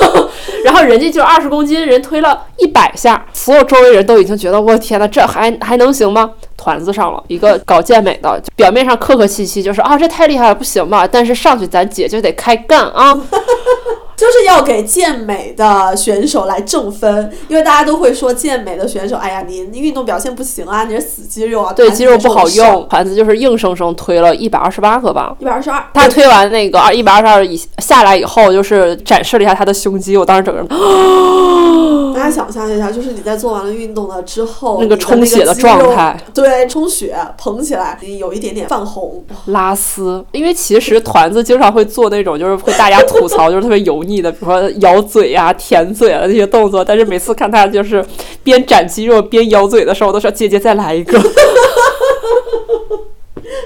[0.64, 6.32] 然后人家就二十公斤，人推了一百下，所有周围人都已经觉得我天呐，这还还能行吗？
[6.58, 11.08] 团子上了一个搞健美的，表面上客客气气，就是啊，这太厉害了，不行吧？
[11.10, 13.18] 但是上去咱姐就得开干啊。
[14.18, 22.84] 就是要给健美的选手来挣分，因为大家都会说健美的选手，哎呀，你运动表现不行啊，你是死肌肉啊，对，肌肉不好用。
[22.88, 25.80] 团子就是硬生生推了一百二十八个吧，一百二十二。
[25.94, 30.68] 他推完那个二一百二十二以下来以后，就是展示了一下他的胸肌，我当时整个人，
[32.12, 40.24] 大家想象一下，就是你在做完了运动了之后，那个充血的状态，对，充血捧起来，有一点点泛红、拉丝。
[40.32, 44.22] 因为其实团子经常会做那种，就是会大家吐槽，就是特别油腻。
[44.22, 46.84] 的，比如说咬嘴啊、舔嘴啊那些动作。
[46.84, 48.04] 但是每次看他就是
[48.42, 51.20] 边展肌肉边咬嘴的时候，我都说姐姐再来一个。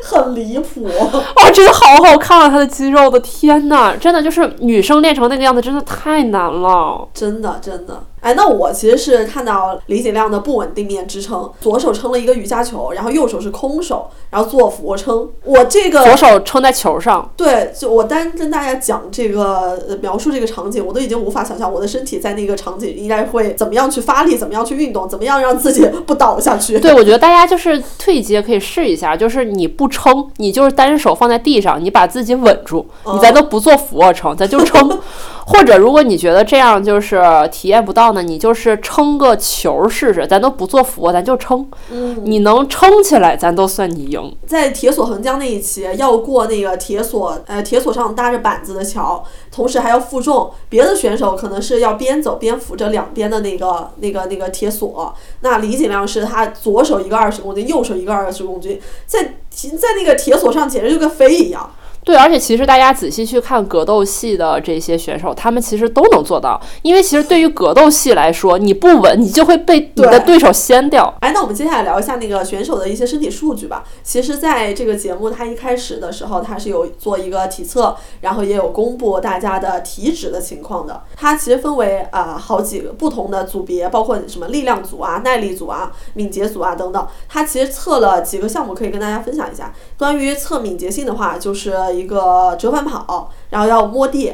[0.05, 2.49] 很离谱哇， 真的好好看啊！
[2.49, 8.03] 他的肌肉的天呐，真的就是女生练成那个样子，真的太难了，真的真的。
[8.23, 15.29] 哎，那我其实是看到李景亮的不稳定面支撑，左手撑了一个瑜伽球，然后右手是空手，然后做俯卧撑。
[15.45, 26.79] 我这个左手撑在球上，对，就我单跟大家讲这个描述这个场景，我都已经无法想象我的身体在那个场景应该会怎么样去发力，怎么样去运动，怎么样让自己不倒下去。
[26.79, 34.97] 对，我觉得大家就是退一阶可以试一下，就是你不撑，你就是单手放在地上，你把自己稳住，你咱都不做俯卧撑，咱就撑。
[35.45, 41.69] 或者，如果你觉得这样就是体验不到呢，你就是撑个球试试，咱都不做俯卧，咱就撑。
[41.91, 44.37] 嗯，你能撑起来，咱都算你赢。
[44.47, 50.51] 在铁索横江那一期，要过那个铁索，呃，铁索上搭着板子的桥，同时还要负重。
[50.69, 55.15] 别的选手可能是要边走边扶着两边的那个、那个、那个铁索。
[55.41, 61.71] 那李锦亮是他左手一个二十公斤，右手一个二十公斤，在在那个铁索上简直就跟飞一样。
[62.05, 66.61] 对，而且其实大家仔细去看格斗系的这些选手，他们其实都能做到。
[66.83, 71.15] 因为其实对于格斗系来说，你不稳，你就会被你的对手掀掉。
[71.21, 73.85] 哎，那我们接下来聊一下那个选手的一些身体数据吧。
[74.03, 81.05] 其实，在这个节目它一开始的时候，它是有做一个体测，然后也有公布大家的体脂的情况的。
[81.17, 87.07] 它其实分为啊好几个不同的组别，包括什么力量组啊、耐力组啊、敏捷组啊等等。
[87.29, 89.73] 它其实测了几个项目，可以跟大家分享一下。
[89.97, 94.33] 关于测敏捷性的话，就是一个折返跑，然后要摸地，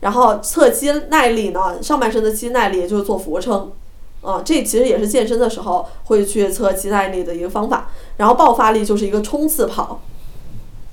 [0.00, 3.70] 然后测肌耐力呢，上半身的肌耐力就是做俯卧撑，
[4.22, 7.88] 啊，这其实也是健身的时候会去测肌耐力的一个方法。
[8.16, 10.00] 然后爆发力就是一个冲刺跑，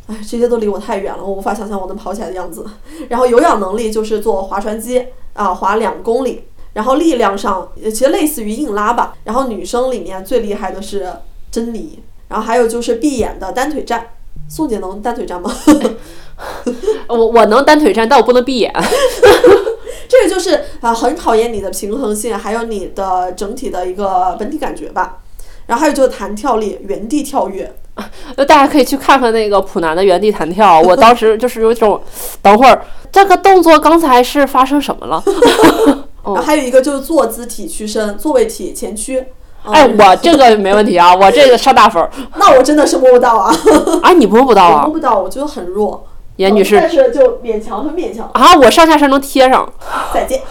[0.07, 2.65] 哎，这些都离我太远了，我无法想象我能跑起来的样子。
[3.09, 6.43] 然后有氧能力就是做划船机啊，划两公里。
[6.73, 9.15] 然后力量上其实类似于硬拉吧。
[9.23, 11.11] 然后女生里面最厉害的是
[11.49, 11.99] 珍妮。
[12.29, 14.05] 然后还有就是闭眼的单腿站，
[14.47, 15.51] 宋姐能单腿站吗？
[17.07, 18.71] 我我能单腿站，但我不能闭眼。
[20.09, 25.17] 这个就是啊，很考验你的平衡性，还有你的整体的一个本体感觉吧。
[25.65, 27.73] 然后还有就是弹跳力，原地跳跃。
[28.35, 32.01] 那大家可以去看看那个普南的原地弹跳，我当时就是有一种，
[32.41, 35.21] 等会儿这个动作刚才是发生什么了？
[36.23, 39.25] 然后还有一个就是坐姿体屈伸，坐位体前屈。
[39.71, 42.09] 哎，我这个没问题啊，我这个上大分儿。
[42.37, 43.53] 那我真的是摸不到啊！
[44.03, 44.83] 啊，你摸不到啊？
[44.83, 46.05] 摸不到，我觉得很弱。
[46.37, 48.29] 严女士，但是就勉强，很勉强。
[48.33, 49.67] 啊，我上下身能贴上。
[50.13, 50.41] 再见。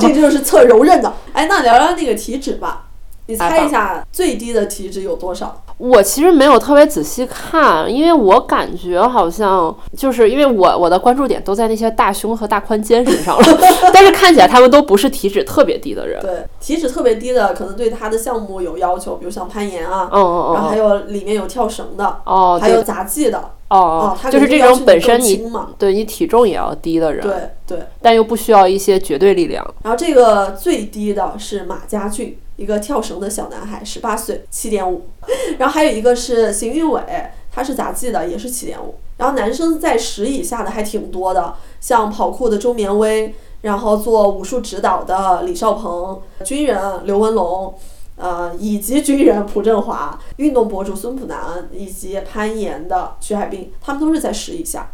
[0.00, 1.12] 这就是测柔韧的。
[1.34, 2.84] 哎，那聊聊那个体脂吧。
[3.26, 5.62] 你猜一下最低的体脂有多少？
[5.78, 13.44] 我其实没有特别仔细看，因为我感觉好像就是因为我我的关注点都在那些大胸和大宽肩身上了，
[13.92, 16.20] 但是看起来他们都不是体脂特别低的人。
[16.22, 25.42] 对，体脂特别低的可能对他的项目有要求，比如像攀岩啊，嗯嗯嗯，然后还有里面有跳绳的，哦，还有杂技的，哦，他就是这种本身你，
[25.78, 29.64] 对你体重也要低的人，对对，但又不需要一些绝对力量。
[29.82, 32.38] 然后这个最低的是马家俊。
[32.56, 35.08] 一个跳绳的小男孩，十八岁，七点五。
[35.58, 37.02] 然后还有一个是邢运伟，
[37.50, 38.94] 他是杂技的，也是七点五。
[39.16, 47.74] 然后男生在十以下的还挺多的，像跑酷的周绵威，然后做武术指导的李少鹏，军人刘文龙，
[48.16, 54.88] 呃，以及军人蒲振华，运动博主孙普南，以及攀岩的徐海滨，他们都是在十以下。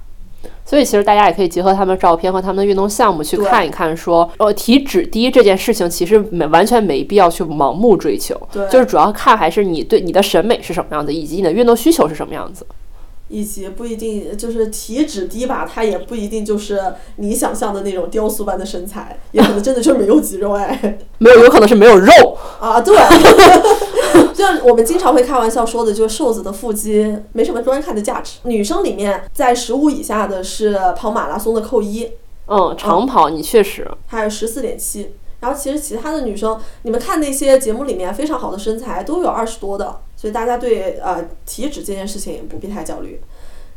[0.65, 12.65] 所以其实大家也可以结合他们的照片和他们的运动项目去看一看，说呃体脂低这件事情其实没完全没必要去盲目追求，就是主要看还是你对你的审美是什么样子，以及你的运动需求是什么样子。
[13.31, 16.83] 以及不一定就是体脂低吧，它也不一定就是
[17.17, 22.13] 你想象的那种雕塑般的身材，也可能真的就是没有肌肉哎， 没有，有可能是没有肉
[22.61, 22.95] 啊，对。
[24.35, 28.39] 就像我们经常会开玩笑说的，就是瘦子的腹肌没什么观看的价值。
[28.45, 32.11] 女生里面在十五以下的是跑马拉松的扣一，
[32.47, 35.13] 嗯，长跑你确实，还有十四点七。
[35.41, 43.19] 然后其实其他的女生，你们看那些节目里面非常好的身材都有二十多的，所以大家对呃体脂这件事情也不必太焦虑。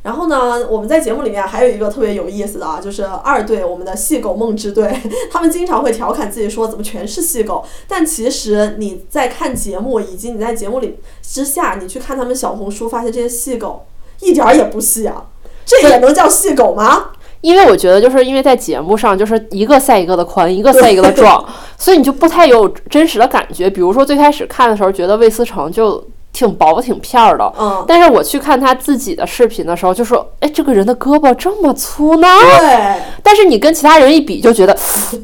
[0.01, 4.93] 然后呢，我们在节目里面还有一个特别有意思的啊，就是二队我们的细狗梦之队，
[5.31, 13.85] 他们经常会调侃自己说怎么全是细狗，但其实你在看节目以及你在节目里之下，你去看他们小红书，发现这些细狗
[14.19, 15.27] 一点儿也不细啊，
[15.63, 17.11] 这也能叫细狗吗？
[17.39, 21.45] 因为我觉得就是因为在节目上就是一个赛一个的宽，一个赛一个的壮，
[21.77, 23.69] 所以你就不太有真实的感觉。
[23.69, 27.53] 比如说最开始看的时候，觉得魏思成就挺薄挺片儿的。
[27.57, 32.27] 嗯，但是我去看他自己的视频的时候，就说，哎，这个人的胳膊这么粗呢？
[32.59, 34.75] 对，但是你跟其他人一比，就觉得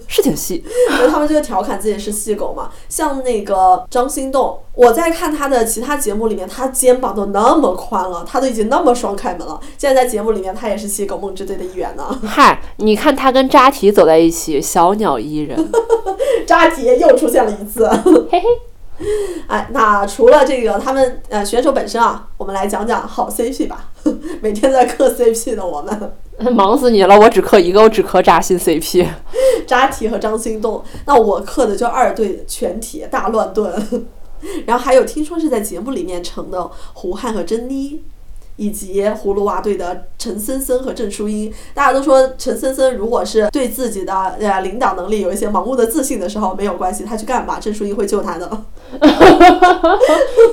[0.08, 0.64] 是挺细。
[0.92, 2.70] 因为他们就会调侃自己是细狗嘛。
[2.88, 9.60] 像那个张心动，我在看他的其他节目里面，他肩膀都那么宽了，他都已经那么双开门了。
[9.78, 12.20] 现在在节目里面，他也是细狗梦之队的一员呢。
[12.24, 15.72] 嗨，你看他跟扎提走在一起，小鸟依人，
[16.46, 17.90] 扎提又出现了一次。
[18.32, 18.69] 嘿嘿。
[19.48, 23.90] 哎，那除了这个他们呃选手本身啊，我们来讲讲好 CP 吧。
[24.42, 26.14] 每天在磕 CP 的我们，
[26.56, 27.20] 忙死你了！
[27.20, 29.06] 我只磕一个，我只磕扎心 CP，
[29.68, 30.84] 扎提和张心动。
[31.06, 33.74] 那我磕的就二队全体大乱炖，
[34.66, 38.02] 然后还有听说是在节目里面成的胡汉和珍妮。
[38.60, 48.50] 以及葫芦娃队的陈森森和郑淑英，大家都说陈森森如果是对自己的呃领导能力有一些盲目的自信的时候，没有关系，他去干吧，郑淑英会救他的。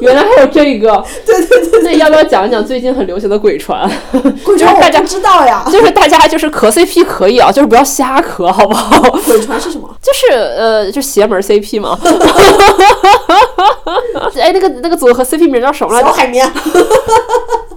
[0.01, 3.91] 原来还有这个， 对对对，那要不要讲一讲最近很流行的鬼船？
[4.45, 9.11] 鬼船大家知道呀，就是大家就是磕 CP 可以啊，就是不要瞎磕，好不好？
[9.27, 9.93] 鬼船是什么？
[10.01, 11.99] 就是呃，就邪门 CP 嘛。
[14.39, 16.07] 哎，那个那个组合 CP 名叫什么来着？
[16.07, 16.49] 小海绵。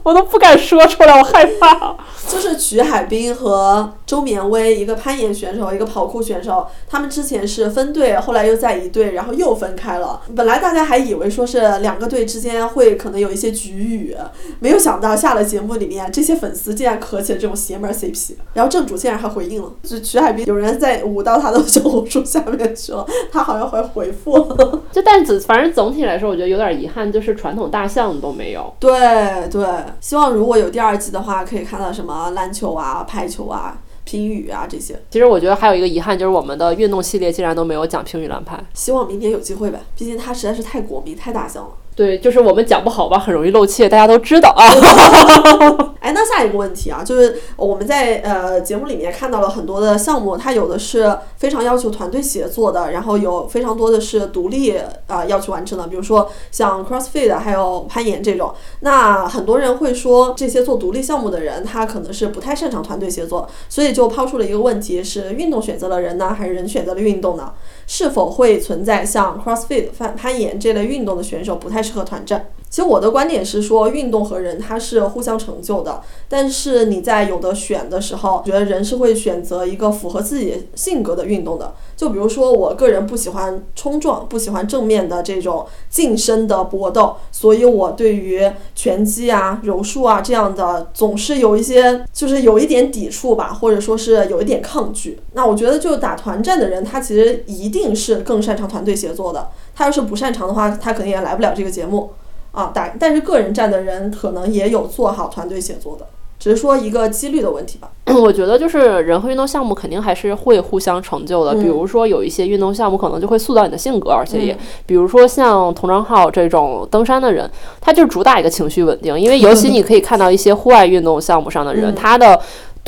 [0.04, 1.96] 我都不敢说出来，我害怕。
[2.30, 10.22] 就是曲海滨和周绵威，一个攀岩选手，一个跑酷选手，他们之前是分队，后来又在一队，然后又分开了。
[10.36, 14.16] 本来大家还以为说是两个队之间会可能有一些局域，
[14.60, 18.36] 没有想到下了节目里面，这些粉丝竟然磕起了这种邪门 CP。
[18.54, 24.40] 然后正主竟然还回应了，就曲海滨有人在舞到他的 小红书下面去了，他好像还回复。
[24.92, 28.72] 就但总反正总体来说，我觉得有点遗憾，就是传统大项都没有。
[28.80, 29.66] 对对，
[30.00, 32.19] 希望如果有第二季的话，可以看到什么。
[32.20, 35.02] 啊，篮球啊，排球啊，乒羽啊，这些。
[35.10, 38.62] 其实我觉得还有一个遗憾，就是我们的运动系列竟然都没有讲乒羽篮排。
[38.74, 41.72] 希望明年有机会呗，毕竟它实在是太国民、太大项了。
[42.00, 44.64] 对，就是我们讲不好吧，很容易露怯，大家都知道啊。
[46.00, 54.78] 哎，那下一个问题啊，就是我们在呃节目里面看到了很多的项目，它有的是非常要求团队协作的，然后有非常多的是独立
[55.08, 58.54] 啊要去完成的，比如说像 CrossFit 还有攀岩这种。
[58.80, 67.52] 那很多人会说，这些做独立项目的人，他可能是不太擅长团队协作，所以就抛出了一个问题：是运动选择了人呢，还是人选择了运动呢？
[67.92, 72.46] 是否会存在像 CrossFit 攀攀岩这类运动的选手不太适合团战？
[72.70, 76.02] 其实我的观点是说，运动和人它是互相成就的。
[76.28, 81.74] 但是你在有的选的时候，觉得人是会选择一个符合自己性格的运动的。
[81.98, 95.20] 就比如说，我个人不喜欢冲撞，不喜欢正面的这种近身的搏斗，所以我对于拳击啊、柔术啊这样的总是有一些，就是有一点抵触吧，或者说是有一点抗拒。
[95.34, 99.50] 那我觉得，就打团战的人，他其实一定是更擅长团队协作的。
[99.76, 102.12] 他要是不擅长的话，他肯定也来不了这个节目。
[102.52, 106.06] 啊，打但是个人战的人可能也有做好团队协作的，
[106.40, 107.90] 只是说一个几率的问题吧。
[108.06, 111.54] 我觉得就是人和运动项目肯定还是会互相成就的。
[111.54, 122.40] 比如说有一些运动项目可能就会塑造你的性格，而且也比如说像童章浩这种登山的人，他就是主打一个情绪稳定，因为尤其你可以看到一些户外运动项目上的人，他的。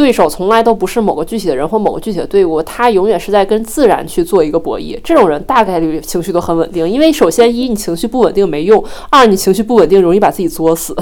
[0.02, 5.00] 对手从来都不是某个具体的人或某个具体的队伍，他永远是在跟自然去做一个博弈。
[5.04, 10.96] 这种人大概率情绪都很稳定，因为首先一你情绪不稳定没用， 二你情绪不稳定容易把自己作死。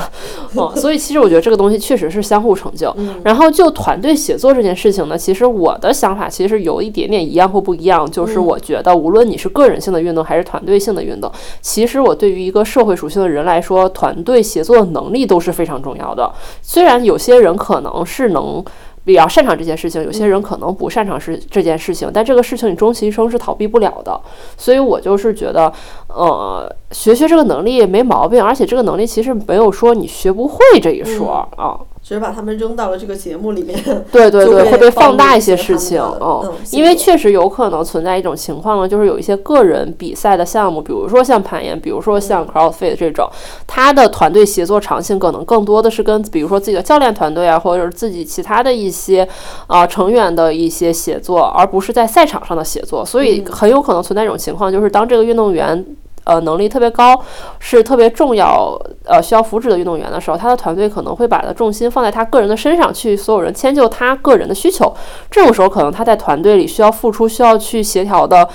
[0.58, 2.94] 嗯， 所以其实我觉得这个东西确实是相互成就。
[3.24, 11.32] 然后就团队协作这件事情呢，其实我的想法其实有一点点一样或不一样，就是我觉得无论你是个人性的运动还是团队性的运动，
[11.62, 16.30] 其实我对于一个社会属性的人来说，团队协作的能力都是非常重要的。
[16.62, 18.62] 虽然有些人可能是能。
[19.04, 24.20] 比较擅长这件事情，有些人可能不擅长是这件事情，但这个事情你终其一生是逃避不了的。
[24.58, 25.72] 所以我就是觉得，
[26.08, 31.80] 呃，学学这个能力没毛病，而且这个能力其实没有说你学不会这一说啊。
[32.10, 33.80] 只是把他们扔到了这个节目里面，
[34.12, 43.30] 对 对对，会被放大一些事情，嗯，因为确实有可能存在一种情况呢，就是有一些个人比赛的项目，比如说像攀岩，比如说像 CrossFit 这种，
[43.68, 49.30] 他的团队协作场性可能更多的是跟比如说自己的教练团队啊，或者是自己其他的一些
[49.68, 55.86] 啊成员的一些协作，而不是在赛场上的协作，所以很有可能存在一种情况，就是当这个运动员。
[56.30, 57.20] 呃，能力特别高，
[57.58, 64.94] 是特别重要，呃，需要扶持的运动员的时候，他的团队可能会把的重心放在他个人的身上，去所有人迁就他个人的需求。
[65.32, 68.48] 这种时候，可能他在团队里需要付出、需要去协调的，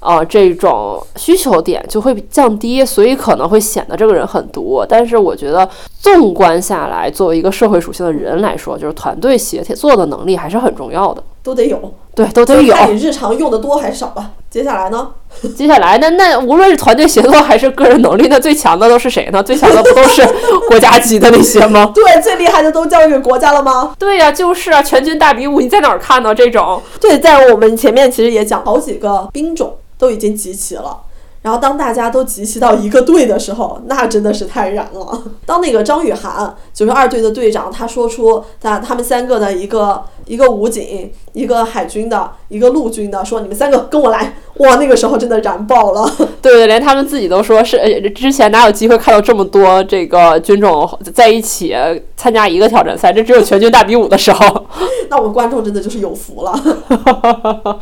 [0.00, 4.82] 呃，这种需求点就会降低，所以可能会显得这个人很毒。
[4.88, 5.68] 但是，我觉得
[6.00, 11.22] 纵观下来，作为一个社会属性的人来说，就是团队协作的能力还是很重要的。
[11.42, 12.74] 都得有，对，都得有。
[12.74, 14.30] 看你日常用的多还是少吧。
[14.50, 15.10] 接下来呢？
[15.56, 19.42] 接下来那那无论是团队协作还是个人能力，那最强的都是谁呢？
[19.42, 20.22] 最强的不都是
[20.68, 21.90] 国家级的那些吗？
[21.94, 23.92] 对，最厉害的都交给国家了吗？
[23.98, 26.82] 对呀，就是啊，全军大比武，你在哪儿看呢这种？
[27.00, 30.96] 对，在我们前面其实也讲好几个兵种都已经集齐了。
[31.42, 35.22] 然后当大家都集齐到一个队的时候，那真的是太燃了。
[35.46, 46.10] 当那个张雨涵就是二队的队长，他说出他他们三个的一个一个武警，一个海军的，一个陆军的，说你们三个跟我来，哇，那个时候真的燃爆了。
[46.42, 51.74] 对对，连他们自己都说是，之前哪有机会看到这么多这个军种在一起
[52.16, 53.12] 参加一个挑战赛？
[53.12, 54.66] 这只有全军大比武的时候。
[55.10, 56.60] 那我们观众真的就是有福了。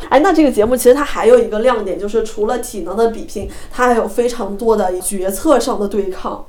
[0.09, 6.45] 哎，那这个节目其实它还有一个亮点，就是除了体能的比拼，他还有非常多的决策上的对抗。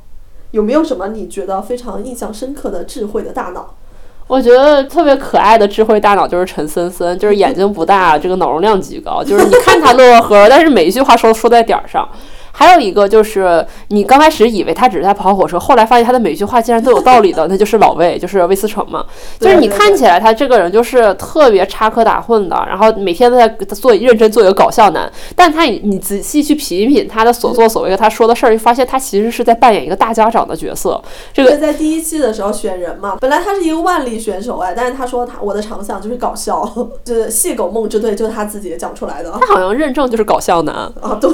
[0.53, 3.75] 有没有什么你觉得非常印象深刻的智慧的大脑？
[4.27, 12.07] 我觉得特别可爱的智慧大脑就是陈森森，就是眼睛不大，这个脑容量极高，就是你看他乐呵呵，但是每一句话说说在点儿上。
[12.59, 19.07] 还有一个就是，你刚开始以为他只是在跑火车，后来发现他的每句话竟然都有道理的，那就是老魏，就是魏思成嘛。
[19.39, 25.09] 就是你看起来他这个人就是特别插科打诨的，然后每天都在做认真做一个搞笑男。
[25.37, 31.01] 但他你仔细去品一品他的所作所为，他说的事儿，就发现他其实是在扮演一个大家长的角色。
[31.33, 36.69] 这个在第一期的时候选人嘛，本来他是一个万历选手哎，但是他说他我的长项就是搞笑，
[37.05, 39.31] 就是戏狗梦之队就是他自己讲出来的。
[39.41, 41.31] 他好像认证就是搞笑男啊，对。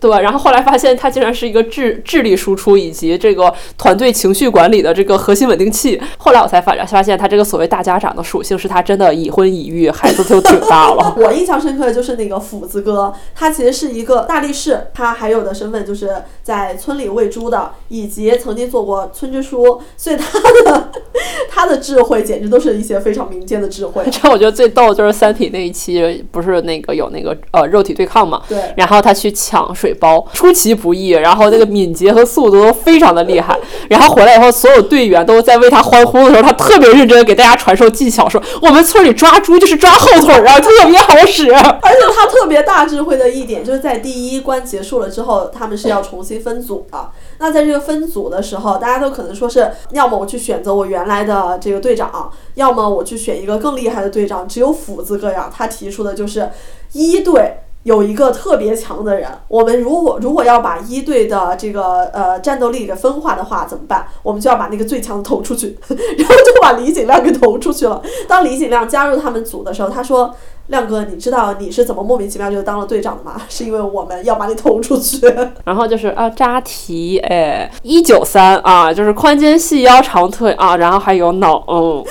[0.00, 6.00] 对，然后后来发现他竟然是一个智智力输出以及这个团队情绪管理的这个核心稳定器。
[6.16, 11.14] 后来我才发发现，他这个所谓大家长的属性是他真的已婚已育，孩子都挺大了。
[11.20, 20.24] 我印象深刻的就是那个斧子哥，他其实是一个大力士，他还有的身份就是在村里喂猪的，以及曾经做过村支书，所以他
[20.64, 20.90] 的
[21.48, 24.02] 他的智慧简直都是一些非常民间的智慧。
[24.10, 28.42] 这我觉得最逗就是《三体》那一期，不是那个有那个呃肉体对抗嘛？
[28.48, 28.58] 对。
[28.76, 29.90] 然后他去抢水。
[30.00, 33.58] 包出其不意，然后那个敏捷和速度都非常的厉害。
[33.90, 41.52] 然后回来以后，所有队员都在为他欢呼的时候，他特别认真给大家传授技巧，说我们村里抓猪就是抓后腿儿啊，特别好使。
[41.52, 47.10] 而且他特别大智慧的一点，就是在第一关结束了之后，他们是要重新分组的。
[47.40, 54.46] 那在这个分组的时候，大家都可能说是，要么我去选择我原来的这个队长，要么我去选一个更厉害的队长。
[54.46, 56.48] 只有斧子哥呀，他提出的就是
[56.92, 57.56] 一队。
[57.82, 64.06] 有一个特别强的人，我们如果如果要把一队的这个呃战斗力给分化的话，怎么办？
[64.22, 68.02] 我们就要把那个最强投出去， 然后就把李景亮给投出去了。
[68.28, 70.34] 当李景亮加入他们组的时候，他说。
[70.70, 73.40] 亮哥，你知道你是怎么莫名其妙就当了队长的吗？
[73.48, 75.20] 是因为我们要把你捅出去。
[75.64, 82.04] 然后就是啊，扎提，哎，一九三啊，就是宽肩细腰长腿啊，然后还有脑，嗯，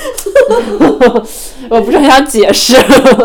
[1.70, 2.78] 我不是很想解释。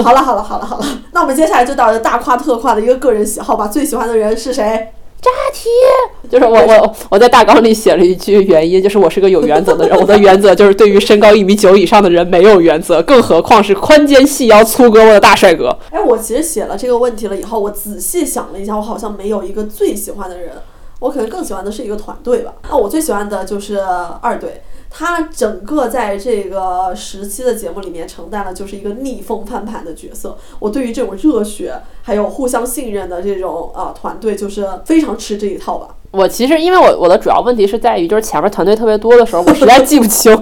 [0.03, 3.67] 好了好了好了好了，那我们接下来就到大夸特夸的一个个人喜好吧。
[3.67, 4.89] 最喜欢的人是谁？
[5.25, 9.99] 扎提，就是我我我在大纲里写了一句原因，就是我是个有原则的人。
[9.99, 15.77] 我的原则就是对于身高一米九以上的人没有原则，更何况是宽肩细腰粗胳膊的大帅哥。
[15.91, 20.53] 哎，我其实写了这个问题了以后，我仔细想了一下，我好像没有一个最喜欢的人，
[21.01, 22.53] 我可能更喜欢的是一个团队吧。
[22.69, 23.81] 那我最喜欢的就是
[24.21, 24.63] 二队。
[24.97, 30.39] 他整个在这个时期的节目里面承担了就是一个逆风翻盘的角色。
[30.61, 35.97] 我对于这种热血还有互相信任的这种呃团队，就是非常吃这一套吧。
[36.13, 40.33] 我其实因为我我的主要问题是在于，就是前面团队特别多的时候，我实在记不清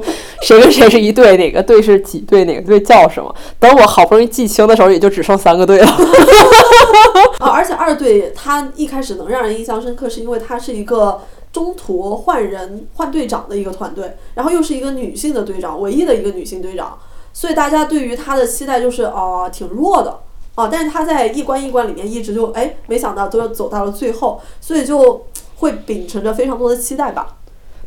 [0.42, 3.34] 谁跟谁是一队，哪个队是几队，哪个队叫什么。
[3.59, 5.88] 等我好不容易记清的时候，也就只剩三个队了。
[7.40, 11.22] 啊，而且二队他一开始能让人印象深刻，是因为他是一个。
[11.53, 16.98] 中途换人换队长的一个团队，然后又是一个女性的队长，唯一的一个女性队长，
[17.32, 20.18] 所以大家对于她的期待就是啊挺弱的
[20.55, 25.26] 啊，但是她在一关一关里面一直就哎没想到都要走到了最后，所以就
[25.57, 27.36] 会秉承着非常多的期待吧。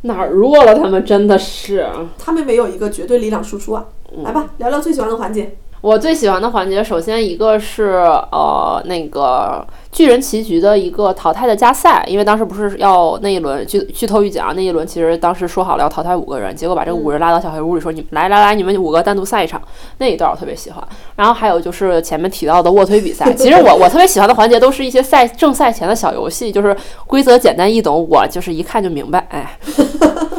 [0.01, 0.75] 哪儿弱了？
[0.75, 1.89] 他们真的是，
[2.19, 3.87] 他们没有一个绝对力量输出啊。
[4.23, 5.57] 来吧，聊聊最喜欢的环节。
[5.85, 19.61] 我最喜欢的环节，首先一个是呃那个巨人棋局的一个淘汰的加赛，因为当时不是要那一轮剧剧透预警啊那一轮其实当时说好了要淘汰五个人，结果把这个五人拉到小黑屋里说你们来来来，你们五个单独赛一场，
[19.99, 20.83] 那一段我特别喜欢。
[21.17, 26.75] 然后还有就是前面提到的卧推比赛，其实我 我特别喜欢的环节都是一些赛正赛前的小游戏，就是
[27.05, 29.55] 规则简单易懂，我就是一看就明白，哎。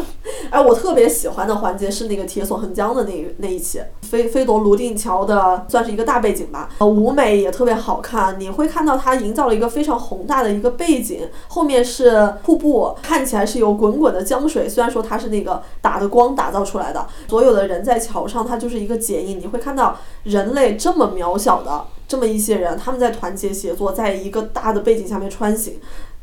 [0.50, 25.80] 哎，我特别喜欢的环节是那个铁索横江的那那一期，飞飞夺泸定桥的算是一个大背景吧，呃，舞美也特别好看，你会看到它营造了一个非常宏大的一个背景，后面是瀑布，看起来是有滚滚的江水，虽然说它是那个打的光打造出来的，所有的人在桥上，它就是一个剪影，你会看到人类这么渺小的这么一些人，他们在团结协作，在一个大的背景下面穿行，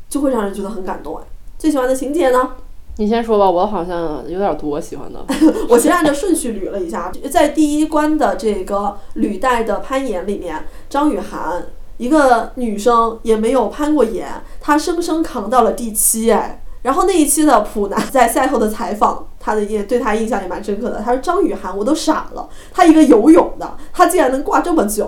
[0.08, 1.16] 就会让人觉得很感动。
[1.16, 1.22] 哎，
[1.58, 2.52] 最喜欢的情节呢？
[2.96, 5.24] 你先说吧，我好像有点多喜欢的。
[5.68, 11.66] 我先按照顺序捋了一下，在第一关的这个履带的攀岩里面，张雨涵
[11.96, 14.28] 一个女生也没有攀过岩，
[14.60, 16.60] 她生生扛到了第七哎。
[16.82, 19.26] 然后那一期的普南在赛后的采访。
[19.44, 21.02] 他的也对他印象也蛮深刻的。
[21.04, 25.06] 他说张雨涵，我都傻了，他一个游泳的，他竟然能挂这么久。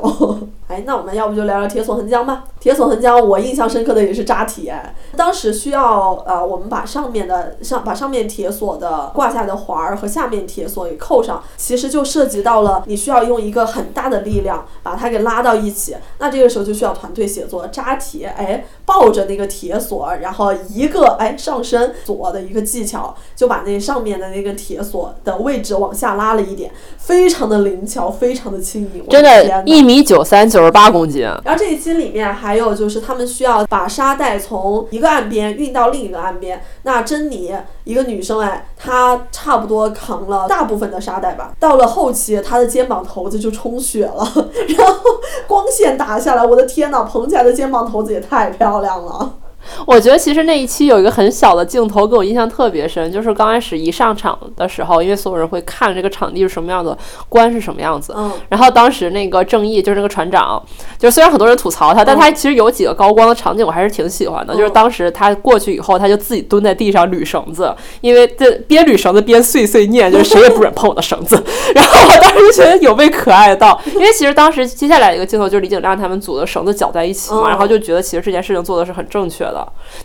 [0.68, 2.44] 哎，那我们要不就聊聊铁索横江吧。
[2.60, 4.74] 铁索横江，我印象深刻的也是扎铁。
[5.16, 15.96] 当时需要呃，我们把上面的上把上面铁索的挂下的环儿和下面铁索给扣上，其实就涉及到了你需要用一个很大的力量把它给拉到一起。
[16.18, 24.26] 那这个时候就需要团队协作，扎铁，哎，抱着那个铁索，然后一个哎上身锁的一个技巧，就把那上面的。
[24.26, 31.20] 那个铁索的位置往下拉了一点，非常的灵巧，非常的轻盈，真的，一米九三，九十八公斤。
[31.44, 36.62] 然后这一期里面还有就是他们需要把沙袋从一个岸边运到另一个岸边。
[36.84, 37.54] 那珍妮
[37.84, 41.52] 一个女生哎，她差不多扛了大部分的沙袋吧。
[41.60, 44.26] 到了后期，她的肩膀头子就充血了，
[44.78, 45.00] 然后
[45.46, 49.34] 光线打下来，我的天呐，捧起来的肩膀头子也太漂亮了。
[49.86, 56.96] 我觉得其实那一期有一个很小的镜头给我印象特别深，就是刚开始一上场的时候，因为所有人会看这个场地是什么样子，
[57.28, 58.14] 关是什么样子。
[58.16, 58.32] 嗯。
[58.48, 60.62] 然后当时那个正义就是那个船长，
[60.98, 64.54] 就是虽然很多人吐槽他，但他其实有几个高光的场景我还是挺喜欢的。
[64.56, 71.42] 就是当时他过去以后，他就自己蹲在地上捋绳子，因为这边捋绳子边碎碎念，就是谁也不准碰我的绳子。
[71.74, 79.55] 然后我当时就觉得有被可爱到，因为其实当时接下来一个镜头就是李景亮他们组的绳子绞在一起嘛，然后就觉得其实这件事情做的是很正确的。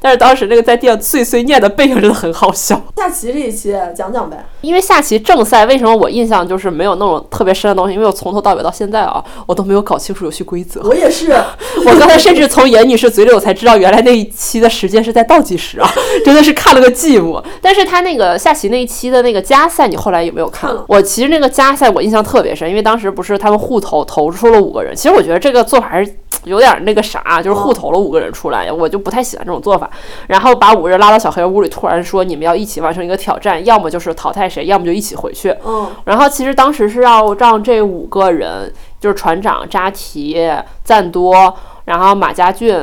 [0.02, 2.80] 但是当时那个在地上碎碎念的背影真的很好笑。
[2.98, 7.94] 下棋这一期讲讲呗，因为下棋正赛为什么我印象就是没有那种特别深的东西？
[7.94, 10.82] 因为我从头到尾到现在啊，我都没有搞清楚游戏规则。
[10.84, 11.32] 我也是，
[11.86, 15.90] 我刚才甚至从严女士嘴里我才知道，原来那一期的时间是在倒计时啊，
[16.24, 17.44] 真的是看了个寂寞。
[17.62, 20.76] 但是他那个下棋那一期的那个加赛，你后来有没有看？
[20.88, 29.90] 我其实那个加赛我印象特别深，因为当时不是他们互投投出了五个人，其实我觉得这个做法还是有点那个啥，就是互投了五个人出来，我就不太喜欢这种做法。
[30.28, 35.56] 然后把五个人拉到小黑屋里，突然说你们要一起完成一个挑战，要么就是淘汰谁，要么就一起回去。
[35.66, 35.90] 嗯。
[36.06, 40.38] 然后其实当时是要让这五个人，就是船长扎提、
[40.84, 41.54] 赞多，
[41.86, 42.78] 然后马家俊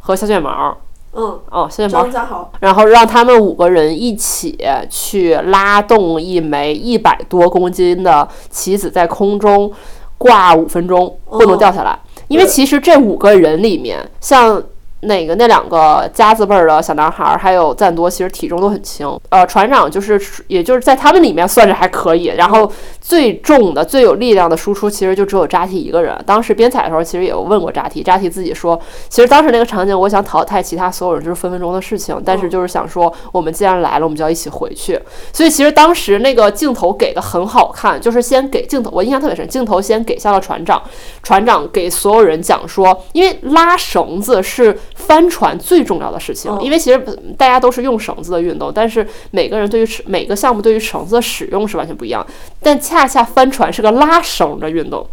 [0.00, 0.76] 和小卷毛。
[1.14, 1.40] 嗯。
[1.50, 2.24] 哦，小卷毛。
[2.24, 2.52] 好。
[2.60, 4.58] 然后让他们五个人一起
[4.90, 9.72] 去拉动一枚一百多公斤的棋子，在空中
[10.18, 11.98] 挂五分钟，不能掉下来。
[12.28, 14.62] 因为其实这五个人里面，像。
[15.02, 19.08] 哪个那两个夹子辈儿的小男孩儿，还有赞多，其实体重都很轻。
[19.30, 22.26] 呃，船长就是，也就是在他们里面算着还可以。
[22.26, 22.70] 然后
[23.02, 26.16] 最重的、最有力量的输出，其实就只有扎提一个人。
[26.24, 32.18] 当时编采的时候，其实也有问过扎提，扎提自己说，其实当时那个场景，我想淘汰其他所有人，就是分分钟的事情。
[32.24, 34.98] 但是就是想说，我们既然来了，我们就要一起回去。
[35.32, 40.80] 所以其实当时那个镜头给的很好看，就是先给镜头，我印象特别深，镜头先给下了船长，
[41.22, 44.78] 船长给所有人讲说，因为拉绳子是。
[44.94, 46.98] 帆船最重要的事情，因为其实
[47.36, 52.24] 大家都是用绳子的运动，但是每个人对于每个项目对于绳子的使用是完全不一样。
[52.60, 55.08] 但恰恰帆船是个拉绳的运动。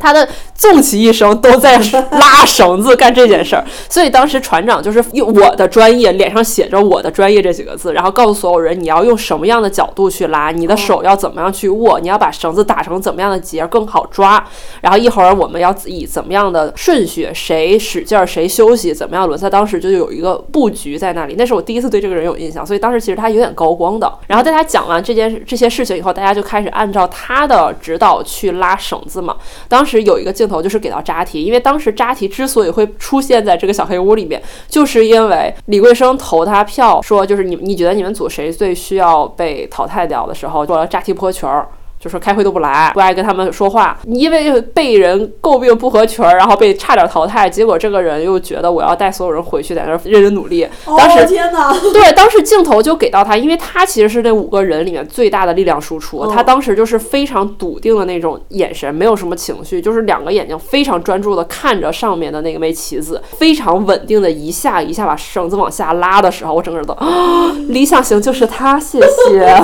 [0.00, 1.78] 他的纵其一生都在
[2.12, 14.42] 拉绳子干这件事儿，所以当时船长就是用我的专业，脸上写着我的专业这几个字，然后告诉所有人你要用什么样的角度去拉，你的手要怎么样去握，你要把绳子打成怎么样的结更好抓，
[14.80, 24.10] 然后一会儿我们要以怎么样的顺序，谁使劲儿谁休息，怎么样轮在当时就有一个布局在那里，那是我第一次对这个人有印象，所以当时其实他有点高光的。
[24.26, 29.36] 然后在他讲完这件这些事情以后，大家就开始按照他的指导去拉绳子嘛，
[29.68, 29.89] 当时。
[29.90, 41.68] 是有一个镜头，就是给到扎提，因为当时扎提之所以会出现在这个小黑屋里面，就是因为李桂生投他票，说就是你你觉得你们组谁最需要被淘汰掉的时候，说扎提破群儿。
[42.00, 47.48] 就说开会都不来，不爱跟他们说话，因为被人诟病不合群儿，然后被差点淘汰。
[47.48, 50.66] 结果这个人又觉得我要带所有人回去，在那儿认真努力。
[50.86, 56.20] 当时、哦天哪，对，当时镜头就给到他，因为他其实是那五个人里面最大的力量输出。
[56.20, 69.06] 嗯他当时就是非常笃定的那种眼神，没有什么情绪，就是两个眼睛非常专注的看着上面的那个枚棋子，非常稳定的一下一下把绳子往下拉的时候，我整个人都啊，理想型就是他，谢谢。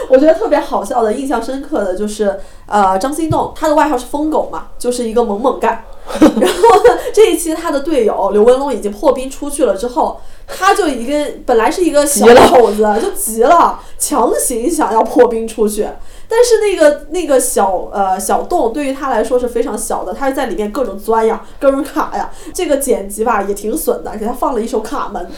[0.08, 5.84] 我觉得特别好笑的、印象深刻的就是，呃，张心栋，他的外号是疯狗嘛，就是一个猛猛干。
[6.10, 15.86] 然后呢，这一期他的队友刘文龙已经破冰出去了之后，他就一个本来是一个小口子，就急了，强行想要破冰出去。
[16.30, 22.30] 但是那个那个小呃小洞对于他来说是非常小的，他是在里面各种钻呀，各种卡呀。
[22.54, 25.28] 这个剪辑吧也挺损的，给他放了一首卡门。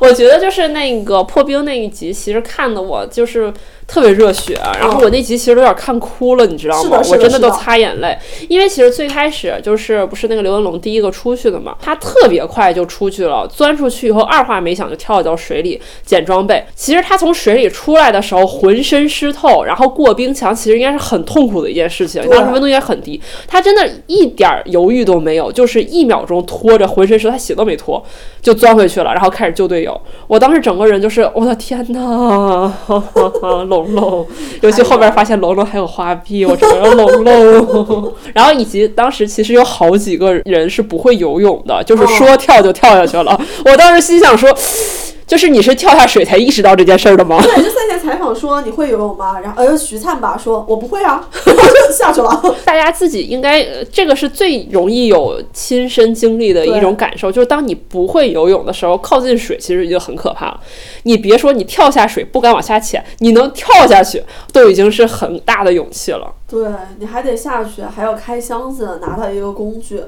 [0.00, 3.54] 我觉得就是那个破冰那一集，其实看的我就是
[3.88, 7.00] 特别热血，然后我那集其实都有点看哭了，你知道吗？
[7.08, 8.16] 我真的都擦眼泪，
[8.48, 16.62] 因为其实最开始就是不是那个刘文龙第一个出去的嘛，他特别快就出去了，钻出去以后二话没想就跳到水里捡装备。
[16.74, 28.04] 其实他从水里出来的时候浑身湿透，然后过冰墙，其实应该是很痛苦的一件事情，当时温度也很低，他真的一点儿犹豫都没有，就是一秒钟拖着浑身湿，他鞋都没脱
[28.42, 29.98] 就钻回去了，然后开始救队友。
[30.26, 32.70] 我当时整个人就是我的天呐，
[33.82, 34.26] 龙龙，
[34.62, 38.14] 尤其后边发现龙龙还有花臂，我整个人龙龙。
[38.34, 43.40] 然后以及当时其实有好几个人是不会游泳的，就是说跳就跳下去了。
[43.64, 44.48] 我当时心想说。
[45.28, 47.38] 就是你是跳下水才意识到这件事儿的吗？
[47.42, 49.38] 对，就赛前采访说你会游泳吗？
[49.38, 52.42] 然后呃徐灿吧说我不会啊，然后就下去了。
[52.64, 60.60] 大家自己应该，呃这个是最容易有亲身经历的一种感受，就是当你不会游泳的时候，靠近水其实已经很可怕了。
[61.02, 66.32] 你别说你跳下水不敢往下潜，你能跳下去都已经是很大的勇气了。
[66.48, 66.66] 对
[66.98, 70.02] 你还得下去，还要开箱子拿到一个工具。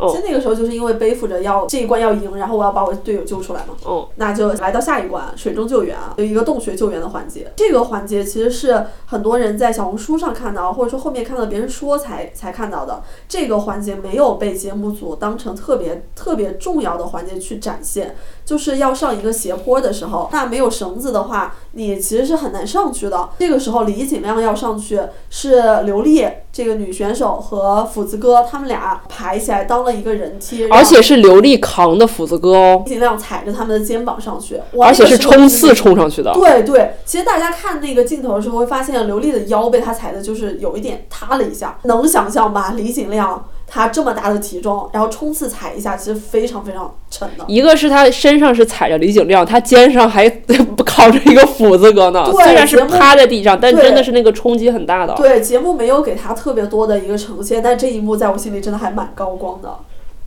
[0.00, 3.74] 哦其实那个时候就是因为背负着要这一关要赢，然后我要把我队友救出来嘛。
[3.84, 7.52] 哦，那就来到下一关水中救援啊，有一个洞穴救援的环节。
[7.56, 13.02] 这个环节其实是很多人在小红书上看到，或者说后面看到别人说才才看到的。
[13.28, 23.30] 这个环节没有被节目组当成特别特别重要的环节去展现，就是要上一个斜坡的时候，那没有绳子的话，你其实是很难上去的。
[23.38, 36.32] 这个时候李锦亮要上去，是刘丽这个女选手和斧子哥他们俩排起来当了一个人贴，而且是刘丽扛的斧子哥哦，尽量踩着他们的肩膀上去，而且是冲刺冲上去的。
[36.34, 42.74] 对对，其实大家看那个镜头的时候，会发现刘丽的腰被他踩的，就是有一点塌了一下，能想象吧？
[42.76, 47.44] 李景亮他这么大的体重，然后冲刺踩一下，其实非常非常沉的。
[47.46, 50.28] 一个是他身上是踩着李景亮，他肩上还
[50.84, 52.24] 扛着一个斧子哥呢。
[52.32, 55.14] 对虽然是趴在地上，但真的是那个冲击很大的。
[55.14, 59.72] 对，节目没有给他特别多的一个呈现，但这一幕在我心里真的还蛮高光的。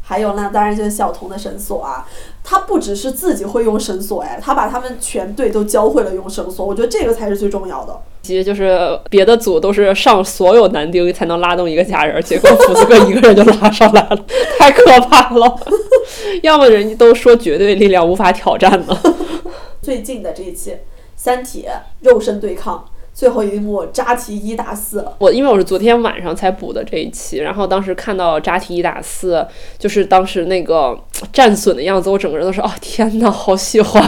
[0.05, 2.05] 还有呢，当然就是小童的绳索啊，
[2.43, 7.97] 他不只是自己会用绳索，哎，他把他们全队都教会了用绳索，我觉得这个才是最重要的。
[8.21, 14.25] 其实就是别的组都是上所有男丁才能拉动一个家人，结果斧子哥一个人就拉上来了，
[14.59, 15.59] 太可怕了。
[16.43, 18.97] 要么人家都说绝对力量无法挑战呢。
[19.81, 20.71] 最近的这一期
[21.15, 21.65] 《三体》
[22.07, 29.45] 肉身对抗，最后一幕扎提一打四，我因为我是昨天晚上才补的这一期，然后当时看到扎提一打四，
[29.77, 30.97] 就是当时那个
[31.31, 34.01] 战损的样子，我整个人都是哦天呐，好喜欢。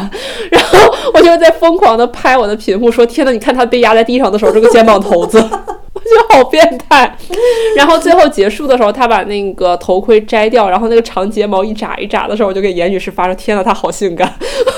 [0.49, 5.39] 然后我就在疯狂的拍我的屏幕，说天呐，你看他被压在地上的时候，这个肩膀头子。
[6.06, 7.18] 就好变态，
[7.76, 14.34] 然后最后结束的时候，他把那个头盔摘掉，然后那个长睫毛一眨一眨的时候，我就给严女士发说：“天呐，他好性感。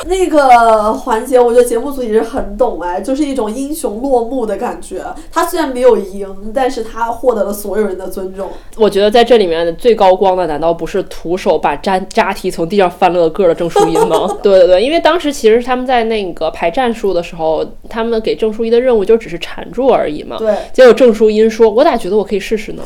[0.05, 5.03] 那个环节，我觉得节目组也是很懂哎，就是一种英雄落幕的感觉。
[5.31, 14.37] 他虽然没有赢，但是他获得了所有人的尊重。”我觉得在这里面最高光的，难道不是徒手把扎扎提从地上翻了个个的郑书音吗？
[14.41, 20.37] 对对对，因为当时其实他们在那个排战术的时候，他们给郑书音的任务就只是缠住而已嘛。
[20.37, 22.83] 对，结果郑书音说：“我咋觉得我可以试试呢？”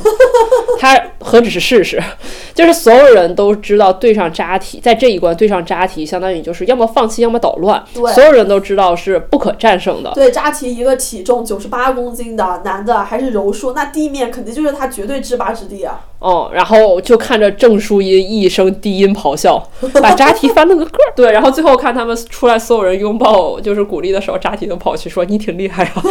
[0.82, 2.01] 他何止是试试，
[2.55, 7.84] 就是所有人都知道对上扎提，在这一关对上扎提，相当于就是要么放弃，要么捣乱。
[7.93, 10.11] 对所有人都知道是不可战胜的。
[10.15, 16.01] 对，扎提一个体重九十八公斤的男的，还是柔术，那地面肯定就是他绝对制霸之地啊。
[16.17, 19.63] 哦，然后就看着郑书音一声低音咆哮，
[20.01, 21.13] 把扎提翻了个个儿。
[21.15, 26.03] 对，然后最后看他们出来，所有人拥抱就是鼓励的时候，扎提都跑去说：“你挺厉害啊！”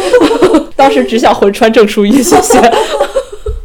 [0.77, 2.57] 当时只想魂穿郑书音，谢谢。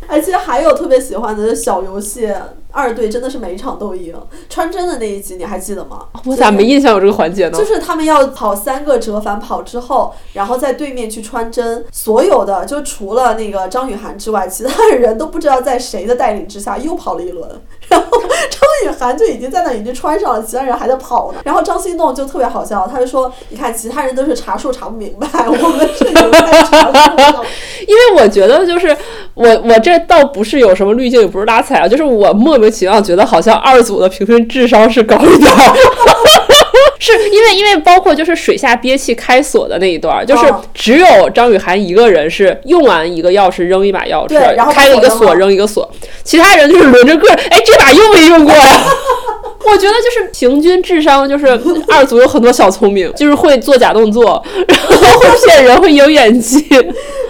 [0.09, 2.32] 而且还有特别喜欢的小游戏。
[2.77, 4.14] 二队真的是每一场都赢。
[4.51, 6.03] 穿针的那一集你还记得吗？
[6.27, 7.59] 我咋没印象有这个环节呢？
[7.59, 17.49] 就是他们要跑三个折返跑之后，然后在对面去穿针，所有的就除了那个张雨涵之外，其他人都不知道在谁的带领之下又跑了一轮，
[17.89, 21.39] 然后张雨涵就已经在那已经穿上了，其他人还在跑呢。
[21.45, 27.45] 然后张心动就特别好笑，他就说：“你看，其他人都是查数查不明白，我们是有在查数的。”
[27.87, 28.95] 因为我觉得就是
[29.35, 35.77] 我我这倒不是有什么滤镜，也不是拉踩啊，就是我莫名其妙觉得好像二组的平均智商是高一点儿。
[36.99, 45.89] 是因为因为包括就是水下憋气开锁的那一段，就是哦只有张雨涵一个人是用完一个钥匙扔一把钥匙对然后，开了一个锁锁扔一个锁，
[46.25, 48.83] 其他人就是轮着个儿，哎，这把用没用过呀？
[49.71, 51.47] 我觉得就是平均智商，就是
[51.89, 56.67] 二组有很多小聪明，就是会做假动作，然后会骗人，会有演技，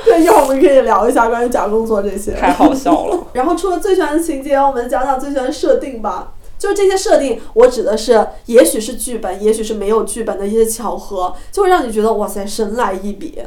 [0.08, 2.32] 对，一会儿我们可以聊一下关于假工作这些。
[2.32, 3.26] 太好笑了。
[3.34, 6.32] 然后除了最喜欢的情节，我们讲讲最喜欢的设定吧。
[6.58, 13.38] 就是这些设定，我指的是，也许是剧本，也许是没有剧本的一些巧合，就会让你觉得哇塞，神来一笔。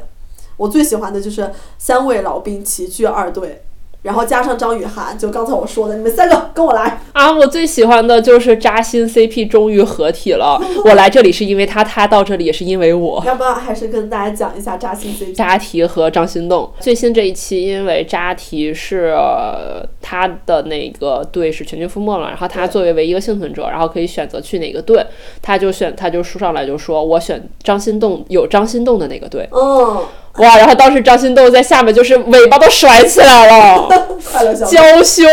[0.58, 3.64] 我最喜欢的就是三位老兵齐聚二队，
[4.02, 7.02] 然后加上张雨涵，就刚才我说的，你们三个 跟我来。
[7.14, 10.60] 啊，我最喜欢的就是扎心 CP 终于合体了。
[10.86, 13.22] 我来这里是因为他，他到这里也是因为我。
[13.26, 15.34] 要不要还是跟大家讲一下扎心 CP？
[15.34, 25.06] 扎提和张心动最新这一期，因为扎提是、呃他的那个队是全军覆没了，然后他作为唯一一个幸存者，然后可以选择去哪个队，
[25.40, 30.02] 他就选他就说上来就说我选张心动有张心动的那个队，嗯，
[30.40, 30.58] 哇！
[30.58, 33.88] 然后当时张心豆在下面就是尾巴都甩起来了，
[34.32, 35.24] 快乐小娇羞。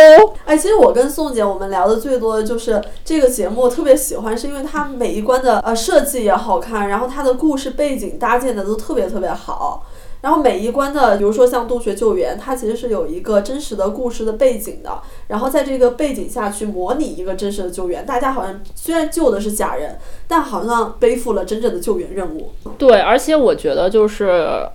[0.45, 9.85] 哎，其实我跟宋姐我们聊的最多的就是这个节目，特别喜欢，是因为它每一关的呃设计也好看，然后它的故事背景搭建的都特别特别好。
[10.27, 14.91] 然后每一关的，比如说像洞穴救援，它其实是有一个真实的故事的背景的，
[15.29, 18.05] 然后在这个背景下去模拟一个真实的救援。
[18.05, 19.97] 大家好像虽然救的是假人，
[20.27, 22.51] 但好像背负了真正的救援任务。
[22.77, 24.27] 对，而且我觉得就是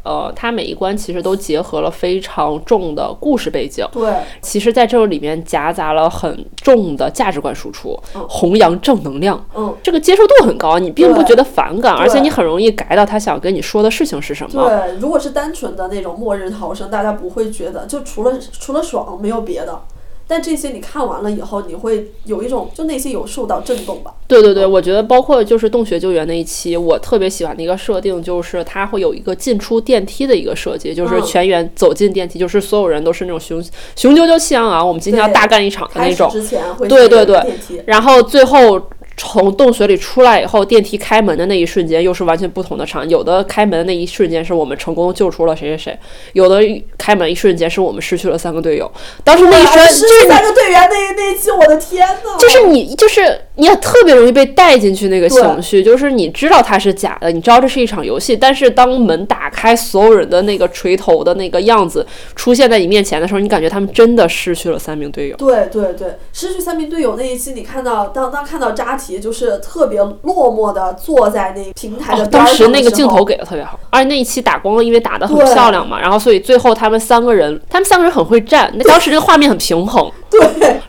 [0.06, 3.86] 呃，它每一关其实都结合了非常重的故事背景。
[3.92, 4.10] 对，
[4.42, 14.70] 其实，在这里面夹杂了很重的价值观输出，嗯弘扬正能量，嗯，这个接受度很高，你并不觉得反感，而且你很容易 get 到他想跟你说的事情是什么。
[14.70, 19.84] 对，如果是单纯的那种末日逃生，大家不会觉得，就除了除了爽没有别的。
[20.28, 24.14] 但这些你看完了以后，你会有一种就内心有受到震动吧。
[24.28, 33.62] 对对对，我觉得包括就是洞穴救援那一期，我特别喜欢的一个设定就是它会有一个进出电梯的一个设计，就是嗯全员走进电梯，就是所有人都是那种雄
[33.98, 36.30] 雄赳赳气昂昂，我们今天要大干一场的那种。
[36.30, 38.82] 之前会对对对然后最后
[39.24, 43.12] 从洞穴里出来以后，电梯开门的那一瞬间又是完全不同的场景。
[43.12, 46.00] 有的开门的那一瞬间是我们成功救出了谁谁谁，
[46.34, 46.60] 有的
[46.98, 48.92] 开门一瞬间是我们失去了三个队友。
[49.24, 52.36] 当时那一瞬哎就是是三个队员那那一期，我的天呐！
[52.40, 62.04] 就是你就是你也特别容易被带进去那个情绪，就是你知道它是假的，你知道这是一场游戏，但是当门打开，所有人的那个垂头的那个样子
[62.36, 65.36] 出现在你面前的时候，你感觉他们真的失去了三名队友。
[65.38, 80.40] 对对对，失去三名队友那一期，你看到当当看到扎提就是特别落寞的坐在那平台的哦，边儿当时那个镜头给的特别好，而且那一期打光，因为打得很漂亮嘛，然后所以最后他们三个人，他们三个人很会站，那当时这个画面很平衡， 对，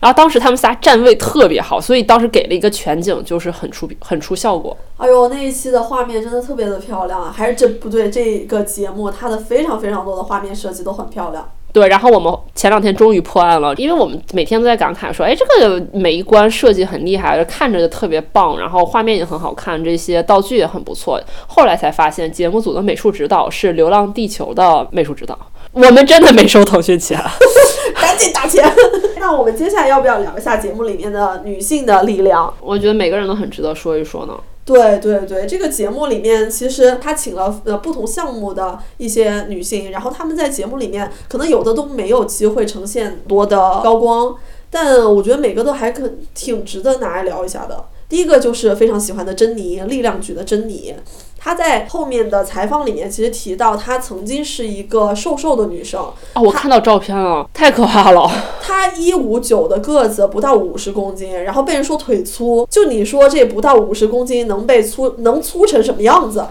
[0.00, 4.76] 然后当时他们仨站位特别好，所以当时给了一个全景，就是很出很出效果。
[4.96, 7.34] 哎呦，那一期的画面真的特别的漂亮啊！
[7.34, 11.48] 还是这不对，这个节目它的非常非常多的画面设计都很漂亮。
[11.72, 21.20] 对，然后我们前两天终于破案了，因为我们每天都在感慨说，哎，这个每一关设计很厉害，看着就特别棒，然后画面也很好看，这些道具也很不错。
[21.46, 25.38] 后来才发现，节目组的美术指导是《流浪地球》的美术指导，
[25.72, 27.18] 我们真的没收腾讯钱。
[28.00, 28.64] 赶紧打钱！
[29.18, 32.52] 那我们接下来要不要聊一下节目里面的女性的力量？
[32.60, 34.34] 我觉得每个人都很值得说一说呢。
[34.64, 44.36] 对对对，这个节目里面其实他请了呃不同项目的一些女性，然后他们在节目里面可能有的都没有机会呈现多的高光，
[44.70, 47.86] 但我觉得每个都还可挺值得拿来聊一下的。
[48.12, 50.94] 第一个就是非常喜欢的珍妮，力量局的珍妮。
[51.38, 55.98] 她在后面的采访里面其实提到，她曾经是一个瘦瘦的女生，
[56.34, 58.30] 啊，我看到照片了，太可怕了。
[58.60, 66.44] 她一五九的个子，不到五十公斤，然后被人说腿粗，就你说这不到五十公斤能被粗能粗成什么样子？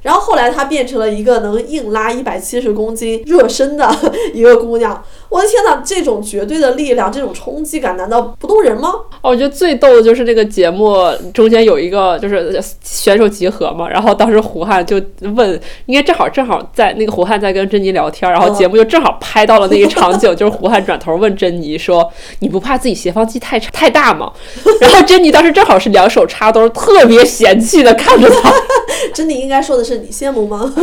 [0.00, 3.94] 然后后来她变成了一个能硬拉一百七十公斤热身的
[4.32, 8.90] 一个姑娘，我的天哪，这种绝对的力量，这种冲击感，难道不动人吗？
[9.22, 10.94] 哦，我觉得最逗的就是那个节目
[11.32, 15.00] 中间有一个就是选手集合嘛，然后当时胡汉就
[15.34, 24.30] 问，应该正好正好在那个胡汉在跟珍妮聊天，然后节目就正好拍到了那一场景， 就是胡汉转头问珍妮说：“你不怕自己斜方肌太太大吗？”
[24.82, 28.52] 然后珍妮当时正好是两手插兜，特别嫌弃的看着他。
[29.14, 30.70] 珍妮应该说的是你羡慕吗？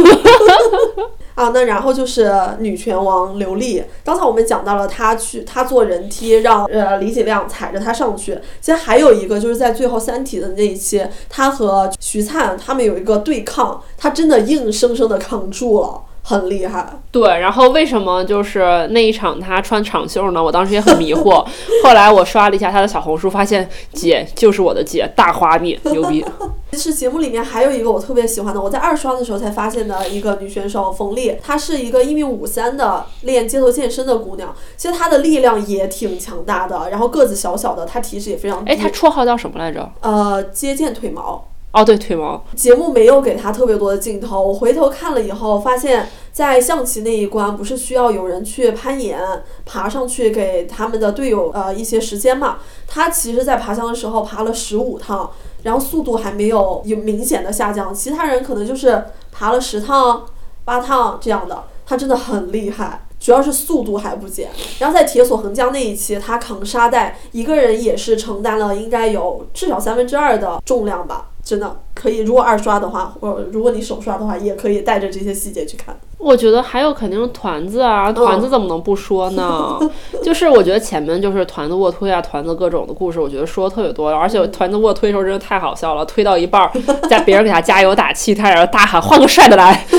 [1.40, 2.30] 啊，那然后就是
[2.60, 3.82] 女拳王刘丽。
[4.04, 8.38] 刚才我们讲到了她去，她坐人梯让呃李锦亮踩着她上去。
[8.60, 16.02] 其实还有一个就是在最后三体的那一期，她和徐灿他们有一个对抗，她真的硬生生的扛住了。
[16.22, 17.40] 很厉害，对。
[17.40, 20.44] 然后为什么就是那一场她穿长袖呢？
[20.44, 21.46] 我当时也很迷惑。
[21.84, 26.24] 后来我刷了一下她的小红书，发现姐就是我的姐，大花臂，牛逼。
[26.72, 34.54] 其实节目里面还有一个我特别喜欢的，我在二刷的时候才发现的一个女选手冯丽，她是一个一米五三的练街头健身的姑娘。
[34.78, 38.72] 其实她的力量也挺强大的，然后个子小小的，她体脂也非常低。
[38.72, 39.92] 哎，她绰号叫什么来着？
[40.02, 41.44] 呃，接见腿毛。
[41.72, 42.44] 哦，对，腿毛。
[42.56, 46.10] 节目没有给他特别多的镜头，我回头看了以后发现。
[46.32, 49.20] 在象棋那一关，不是需要有人去攀岩，
[49.66, 52.60] 爬上去给他们的队友呃一些时间嘛？
[52.88, 55.30] 他其实，在爬墙的时候爬了十五趟，
[55.64, 57.94] 然后速度还没有有明显的下降。
[57.94, 59.04] 其他人可能就是
[59.34, 60.28] 爬了十趟、
[60.64, 61.64] 八趟这样的。
[61.86, 64.50] 他真的很厉害，主要是速度还不减。
[64.78, 71.29] 然后在铁索横江那一期，他扛沙袋，一个人也是承担了应该有至少三分之二的重量吧。
[71.50, 76.00] 真的可以，如果二刷的话，或如果你手刷的话，也可以带着这些细节去看。
[76.20, 79.80] 我觉得还有肯定是团子啊，团子怎么能不说呢？
[80.22, 86.70] 就是我觉得前面就是团子卧推啊，团子各种的故事，我觉得说的特别多，而且团子卧推的时候真的太好笑了，推到一半儿，
[87.10, 89.86] 在别人给他加油打气，他然后大喊换个帅的来。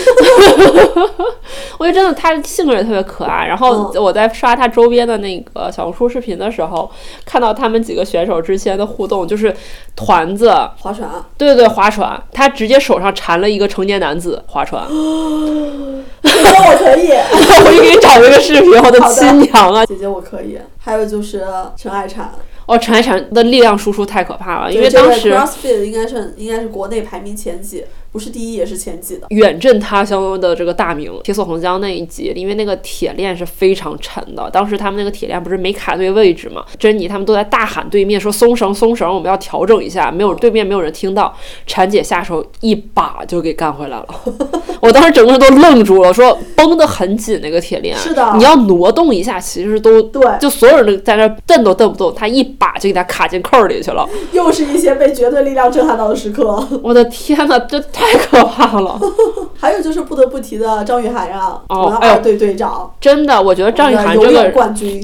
[1.78, 3.46] 我觉得真的他性格也特别可爱。
[3.46, 6.90] 然后我在刷他周边的那个小红书视频的时候，
[7.24, 9.54] 看到他们几个选手之间的互动，就是
[9.96, 11.08] 团子划船，
[11.38, 14.84] 对对对，划船，他直接手上缠了一个成年男子划船。
[16.22, 17.10] 姐姐我可以，
[17.64, 19.84] 我给你找一个视频，我的亲娘啊！
[19.86, 20.58] 姐姐我可以。
[20.78, 21.44] 还有就是
[21.76, 22.22] 陈爱婵。
[22.66, 31.10] 哦，陈爱婵的力量输出太可怕了，因为当时 CrossFit 应该是应该是国内排名前几，不是第一也是前几的，远镇他乡的这个大名。
[31.24, 41.34] 铁索横江那一集，因为那个铁链是非常沉的，当时他们那个铁链不是没卡对位置嘛，珍妮他们都在大喊对面说松绳松绳，我们要调整一下，没有对面没有人听到，
[41.66, 44.06] 婵姐下手一把就给干回来了，
[44.82, 52.50] 我当时整个人都愣住了，说绷得很紧那个铁链，是的，你要挪动一下，其实都对，就所有人都在那蹬都蹬不动，他一。
[52.60, 56.62] 把就给他卡进扣里去了，又是一些被绝对力量震撼到的时刻。
[56.82, 58.98] 我的天呐，这太可怕了！
[59.60, 62.90] 还有就是不得不提的张雨涵啊，哦，二队队长。
[62.98, 64.50] 真的，我觉得张雨涵这个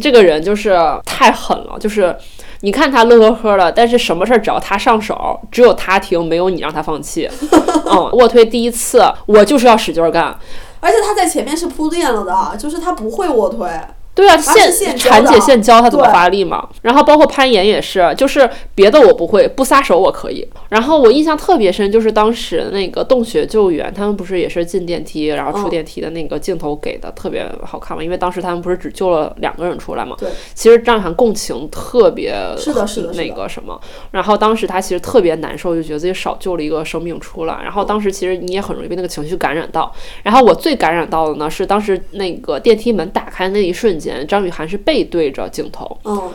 [0.00, 0.74] 这个人就是
[1.04, 2.16] 太狠了，就是
[2.62, 7.28] 你看他乐呵呵的，但是什么事儿只要他上手，只有他听，没有你让他放弃。
[7.90, 10.34] 嗯，卧推第一次我就是要使劲干，
[10.80, 13.68] 而且他在前面是铺垫了的，就是他不会卧推。
[14.16, 20.48] 对啊，现产姐现教他怎么发力嘛，然后包括攀岩也是，就是别的我不会，不撒手我可以。
[20.70, 30.16] 然后我印象特别深，就是当时那个洞穴救援，他们不是也是进电梯，然后出电梯的那个镜头给的特别好看嘛，因为当时他们不是只救了两个人出来嘛。
[30.18, 30.30] 对。
[30.54, 33.78] 其实张雨涵共情特别是的，是的，那个什么，
[34.12, 37.60] 然后当时他其实特别难受，就觉得自己少救了一个生命出来。
[37.62, 39.92] 然后当时其实你也很容易被那个情绪感染到。
[40.22, 44.05] 然后我最感染到的呢，是当时那个电梯门打开那一瞬间。
[44.26, 46.30] 张雨涵是背对着镜头，嗯，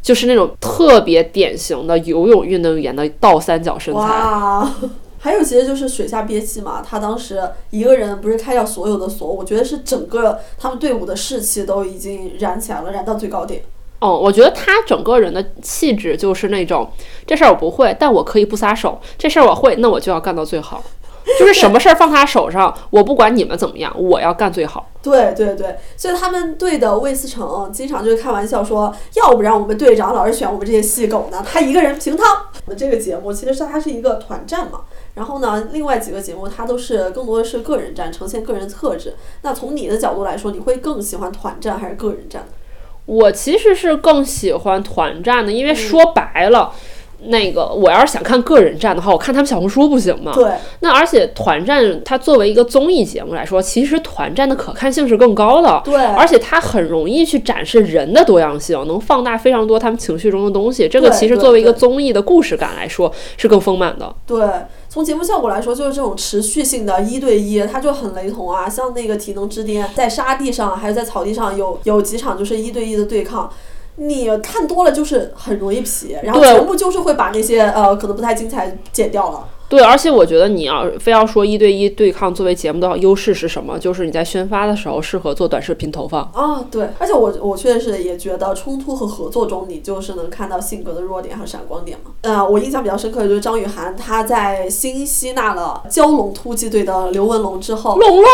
[0.00, 4.00] 就是那种特别典型的游泳运动员的倒三角身材。
[4.00, 4.74] 哇，
[5.18, 13.62] 还有其实就是水下憋气嘛，他当时一个人不是开掉所有的锁，我觉得是整个他们队伍的士气都已经燃起来了，燃到最高点。
[14.00, 16.90] 哦，我觉得他整个人的气质就是那种，
[17.24, 20.82] 这事儿我不会，但我可以不撒手；这事儿我会，那我就要干到最好。
[21.38, 24.88] 就是什么事儿放他手上，我不管你们怎么样，我要干最好。
[25.02, 32.26] 对对对，所以他们队的魏思成经常就开玩笑说，要不然我们队长老是选我们这些细狗呢，他一个人平汤。
[32.76, 34.82] 这个节目其实是它是一个团战嘛，
[35.14, 39.14] 然后呢，另外几个节目它都是更多的是个人战，呈现个人特质。
[39.42, 42.46] 那从你的角度来说，你会更喜欢团战还是个人战？
[43.04, 46.72] 我其实是更喜欢团战的，因为说白了。
[47.24, 50.32] 那个我要是想看个人战的话，我看他们小红书不行吗？
[50.34, 55.80] 对，那而且团战它作为一个综艺节目来说，其实团战的可看性是更高的。
[55.84, 60.88] 对而且它很容易去展示人的多样性，能放大非常多他们情绪中的东西。
[60.88, 64.14] 这个其实作为一个综艺的故事感来说是更丰满的。
[64.26, 64.44] 对，
[64.88, 68.68] 从节目效果来说，就是这种持续性的一对一，它就很雷同啊。
[68.68, 73.50] 像那个体能之巅，在沙地上还是在草地上有有几场就是一对一的对抗。
[73.96, 79.46] 你看多了就是很容易皮，然后对节目就是会把那些呃可能不太精彩剪掉了。
[79.72, 86.20] 对，而且我觉得你要非要说一对一对抗作为节目的优势是什么，就是你在宣发的时候适合做短视频投放。
[86.34, 92.10] 啊，对，而且我我确实也觉得冲突和合作中，你就是能看到性格的弱点和闪光点嘛。
[92.20, 98.24] 呃，我印象比较深刻的就是张雨涵，她在新吸纳了蛟龙突击队的刘文龙之后，龙龙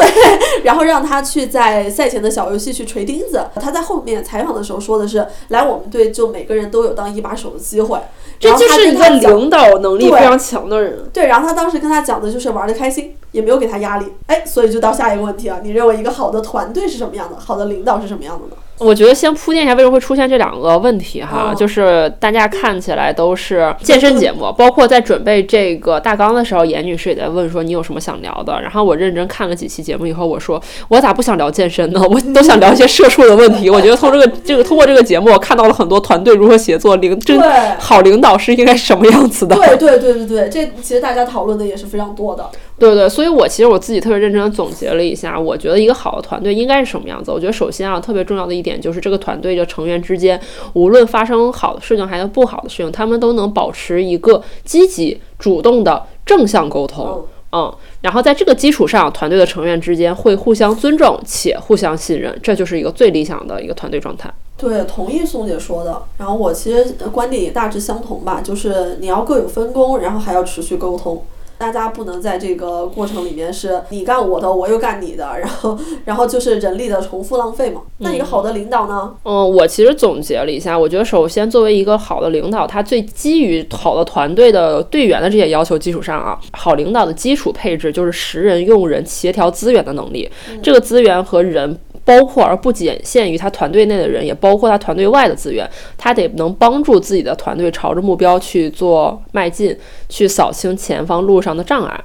[0.00, 3.44] 对， 然后让他去在赛前的小游戏去锤钉子。
[3.56, 7.98] 他在后面采访的时候说的是，来我们队就每个人都有当一把手的机会。
[8.38, 10.85] 这就是一个领导能力非常强的人。
[11.12, 14.12] 对，然后他当时跟他讲的就是玩的开心，也没有给他压力。
[14.26, 17.38] 哎，所以就到下一个问题了，你认为一个好的团队是什么样的？
[17.38, 18.56] 好的领导是什么样的呢？
[18.78, 28.60] 我觉得先铺垫一下为什么会出现这两个问题哈，哦就是大家看起来都是健身节目， 包括在准备这个大纲的时候，严女士也在问说你有什么想聊的。
[28.60, 32.02] 然后我认真看了几期节目以后，我说我咋不想聊健身呢？
[32.10, 33.68] 我都想聊一些社畜的问题。
[33.70, 37.48] 我觉得从这个这个通过这个节目，我看到了很多团队如何协作，领真对
[37.78, 39.56] 好领导是应该是什么样子的。
[39.56, 42.48] 对对对对对，这其实大家讨论的也是非常多的。
[42.78, 47.30] 对对，所以我其实我自己特别认真的总结了一下，我觉得一个好的团队应该是什么样子。
[47.30, 50.40] 我觉得首先啊，特别重要的一点就是这个团队的成员之间，
[50.72, 57.24] 无论发生好的事情还是不好的事情，他们都能保持一个积极、主动的正向沟通。
[57.52, 64.28] 嗯，然后在这个基础上，团队的成员之间会互相尊重且互相信任，这就是一个最理想的一个团队状态。
[64.58, 66.02] 对，同意宋姐说的。
[66.18, 71.22] 然后我其实观点也大致相同吧，就是你要各有分工，然后还要持续沟通。
[71.58, 77.82] 大家不能在这个过程里面是你干我的，我又干你的，然后然后就是人力的重复浪费嘛。
[77.98, 79.14] 那一个好的领导呢？
[79.24, 90.30] 嗯，我其实总结了一下，我觉得首先作为一个好的领导，他最基于好的团队的队员的这些要求基础上啊，好领导的基础配置就是识人用人、协调资源的能力。
[90.62, 91.78] 这个资源和人。
[92.06, 95.68] 包括而不仅限于他团队内的人，也包括他团队外的资源。
[95.98, 99.76] 他得能帮助自己的团队朝着目标去做迈进，
[100.08, 102.00] 去扫清前方路上的障碍。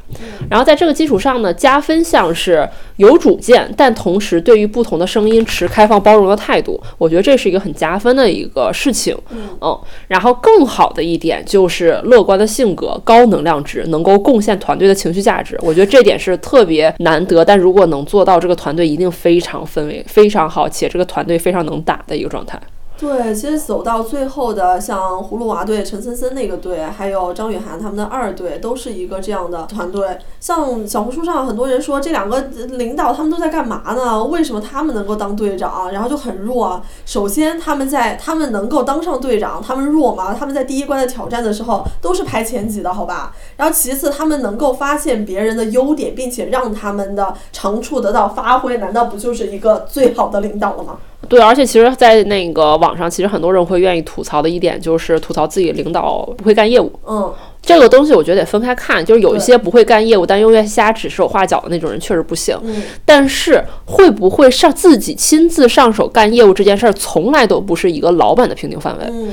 [0.49, 6.81] 然后在这个基础上呢，加分项是有主见，但同时对于不同的声音持开放包容的态度。
[6.97, 9.15] 我觉得这是一个很加分的一个事情。
[9.29, 15.55] 嗯，然后更好的一点就是乐观的性格、高能量值，能够贡献团队的情绪价值。
[15.61, 22.59] 我觉得这点是特别难得，但如果能做到，这个团队一定非常氛围非常好，且这个团队非常能打的一个状态。
[23.01, 30.19] 对，其实走到最后的，像葫芦娃队、陈森森那个队，还有张雨涵他们的二队，都是一个这样的团队。
[30.39, 34.23] 像小红书上很多人说，这两个领导他们都在干嘛呢？
[34.25, 36.79] 为什么他们能够当队长，然后就很弱？
[37.03, 40.35] 首先，他们在他们能够当上队长，他们弱吗？
[40.35, 43.33] 他们在第一关的挑战的时候都是排前几的，好吧？
[43.57, 50.99] 然后其次，他们能够发现别人的优点，并且让他们的长处得到发挥，难道不就是一个最好的领导了吗？
[51.31, 56.91] 对，而且其实，在那个网上，其实很多人会愿意吐槽的一点，就是吐槽自己领导不会干业务。
[57.07, 62.53] 嗯，这个东西我觉得得分开看，就是有一些不会干业务，但又愿瞎指手画脚的那种人，确实不行。
[62.65, 69.05] 嗯但是会不会上自己亲自上手干业务这件事儿，从来都不是一个老板的评定范围。
[69.09, 69.31] 嗯，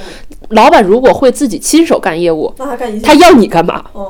[0.50, 3.84] 老板如果会自己亲手干业务，那他干一他要你干嘛？
[3.92, 4.06] 嗯。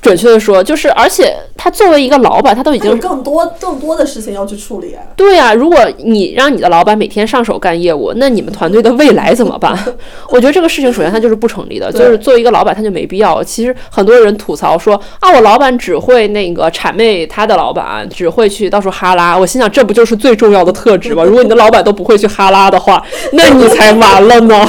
[0.00, 4.96] 准确的说，就是而且他作为一个老板，他都已经更多更多的事情要去处理。
[5.16, 9.78] 对啊，如果你让你的老板每天上手干业务，那你们团队的未来怎么办？
[10.30, 13.42] 我觉得这个事情首先它就是不成立的，就是作为一个老板他就没必要。
[13.44, 19.36] 其实很多人吐槽说啊，我老板只会那个谄媚他的老板，只会去到处哈拉。
[19.36, 21.22] 我心想，这不就是最重要的特质吗？
[21.22, 24.66] 如果你的老板都不会去哈拉的话，那你才完了呢。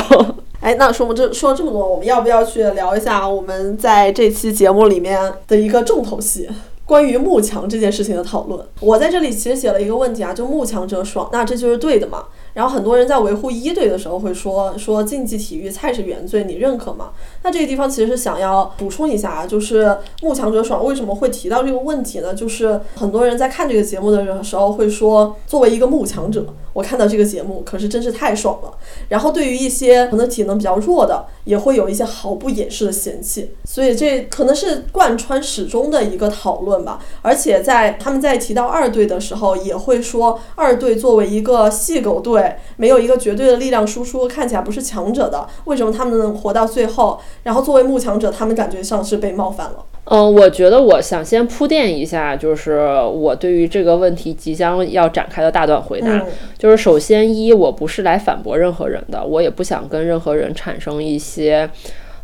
[0.63, 6.47] 哎，那说我们这说了这么多，我们要不要去聊一下我们在这期节目里面的一个重头戏？
[6.85, 12.25] 关于慕强这件事情的讨论，我在这里其实写了一个问题啊，就慕强者爽，那这就是对的嘛？
[12.53, 17.11] 然后很多人在维护一队的时候会说说竞技体育菜是原罪，你认可吗？
[17.41, 22.33] 那这个地方其实是想要补充一下啊，就是慕强者爽为什么会提到这个问题呢？
[22.33, 28.73] 就是很多人在看这个节目的时候会说，作为一个慕强者，我看到这个节目可是真是太爽了。
[29.09, 33.51] 然后对于一些可能体能比较弱的，也会有一些毫不掩饰的嫌弃。
[33.65, 36.99] 所以这可能是贯穿始终的一个讨论吧。
[37.21, 47.19] 而且在他们在提到二队的时候，也会说二队作为一个细狗队，没有一个绝对的力量输出，看起来不是强者的，为什么他们能活到最后？
[47.43, 49.85] 然后作为慕强者，他们感觉像是被冒犯了。
[50.05, 56.25] 嗯，我觉得我想先铺垫一下，就是我对于这个问题即将要展开的大段回答，
[56.57, 61.69] 就是首先一，我不是来反驳任何人的，我也不想跟任何人产生一些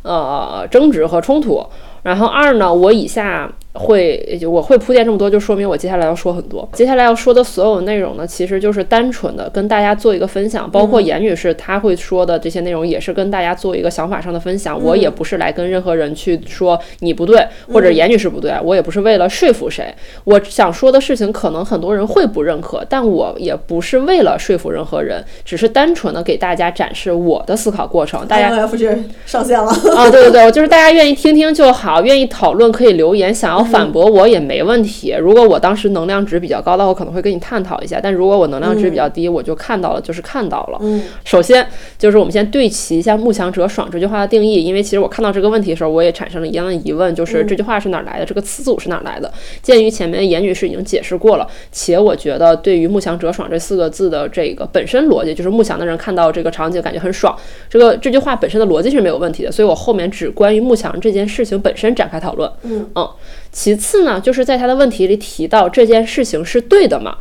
[0.02, 1.66] 呃争执和冲突。
[2.04, 3.52] 然后二呢，我以下。
[3.74, 6.68] 会，我会铺垫这么多，就说明我接下来要说很多。
[6.74, 14.82] 接下来要说的所有内容呢，其实就是单纯的跟大家做一个分享，包括严女士她会说的这些内容，也是跟大家做一个想法上的分享。
[14.84, 19.94] 我也不是来跟任何人去说你不对，或者严女士不对，我也不是为了说服谁。
[20.24, 28.28] 我想说的事情，可能很多人会不认可，但我也不是为了说服任何人，只是单纯的给大家展示我的思考过程。
[28.28, 28.98] 大家 F 这
[29.28, 30.10] 上线了啊！
[30.10, 33.59] 对对对，就是大家愿意听听就好，愿意讨论可以留言，想要。
[33.64, 35.16] 反驳我也没问题。
[35.20, 38.00] 如果我当时能量值比较高的话，我可能会跟你探讨一下。
[38.02, 40.78] 但如果我能量值比较低，我就看到了，就是看到了。
[40.82, 41.66] 嗯，首先
[41.98, 48.26] 就是我们先对齐一下“慕强者爽”这句话的定义，因为其实我看到这个问题的时候，我也产生了一样的疑问，就是这句话是哪来的？
[48.26, 49.32] 这个词组是哪来的？
[49.62, 57.36] 鉴于前面严女士已经解释过了，且我觉得对于“慕强者爽”这四个字的这个本身逻辑，就是慕强的人看到这个场景感觉很爽，
[57.70, 59.52] 这个这句话本身的逻辑是没有问题的。
[59.52, 62.50] 所以我后面只关于慕强这件事情本身展开讨论。
[62.64, 63.10] 嗯嗯。
[63.52, 67.18] 其次呢，就是在他的问题里提到这件事情是对的嘛？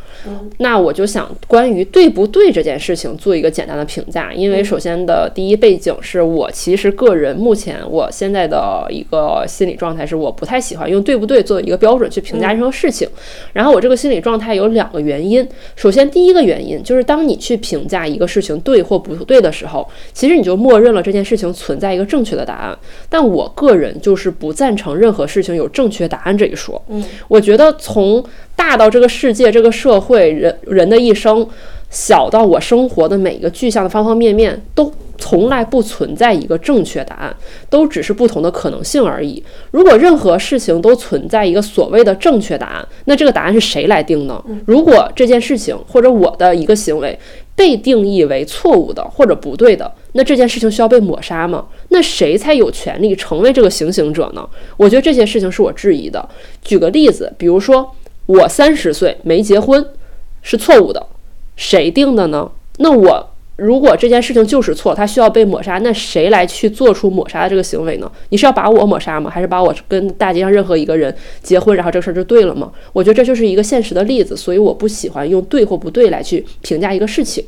[0.58, 4.32] 那我就想关于对不对这件事情做一个简单的评价。
[4.32, 13.08] 因为首先的第一背景是我其实个人目前我现在的一个心理状态是我不太喜欢用对不对作为一个标准去评价任何事情。
[13.54, 15.48] 然后我这个心理状态有两个原因。
[15.76, 22.78] 首先第一个原因就是当你去评价一个事情对或不对的时候，其实你就默认了这件事情存在一个正确的答案。
[23.08, 26.17] 但我个人就是不赞成任何事情有正确答。
[26.18, 28.24] 答案这一说，嗯，我觉得从
[28.56, 31.46] 大到这个世界、这个社会、人人的一生，
[31.90, 37.34] 小到我生活的每一个具象的方方面面，都从来不存在一个正确答案，
[37.70, 39.42] 都只是不同的可能性而已。
[39.70, 44.42] 如果任何事情都存在一个所谓的正确答案，那这个答案是谁来定呢？
[44.66, 47.16] 如果这件事情或者我的一个行为
[47.54, 51.66] 被定义为错误的或者不对的，那这件事情需要被抹杀吗？
[51.90, 54.48] 那谁才有权利成为这个行刑者呢？
[54.76, 56.28] 我觉得这些事情是我质疑的。
[56.62, 57.94] 举个例子，比如说
[58.26, 59.84] 我三十岁没结婚
[60.42, 61.06] 是错误的，
[61.56, 62.50] 谁定的呢？
[62.78, 68.10] 那我如果这件事情就是错，它需要被抹杀，那谁来去做出抹杀的这个行为呢？
[68.28, 69.28] 你是要把我抹杀吗？
[69.28, 72.70] 还是把我跟大街上任何一个人结婚，然后这事儿就对了吗？
[72.92, 77.44] 我觉得这就是一个现实的例子，所以我不喜欢用对或不对来去评价一个事情。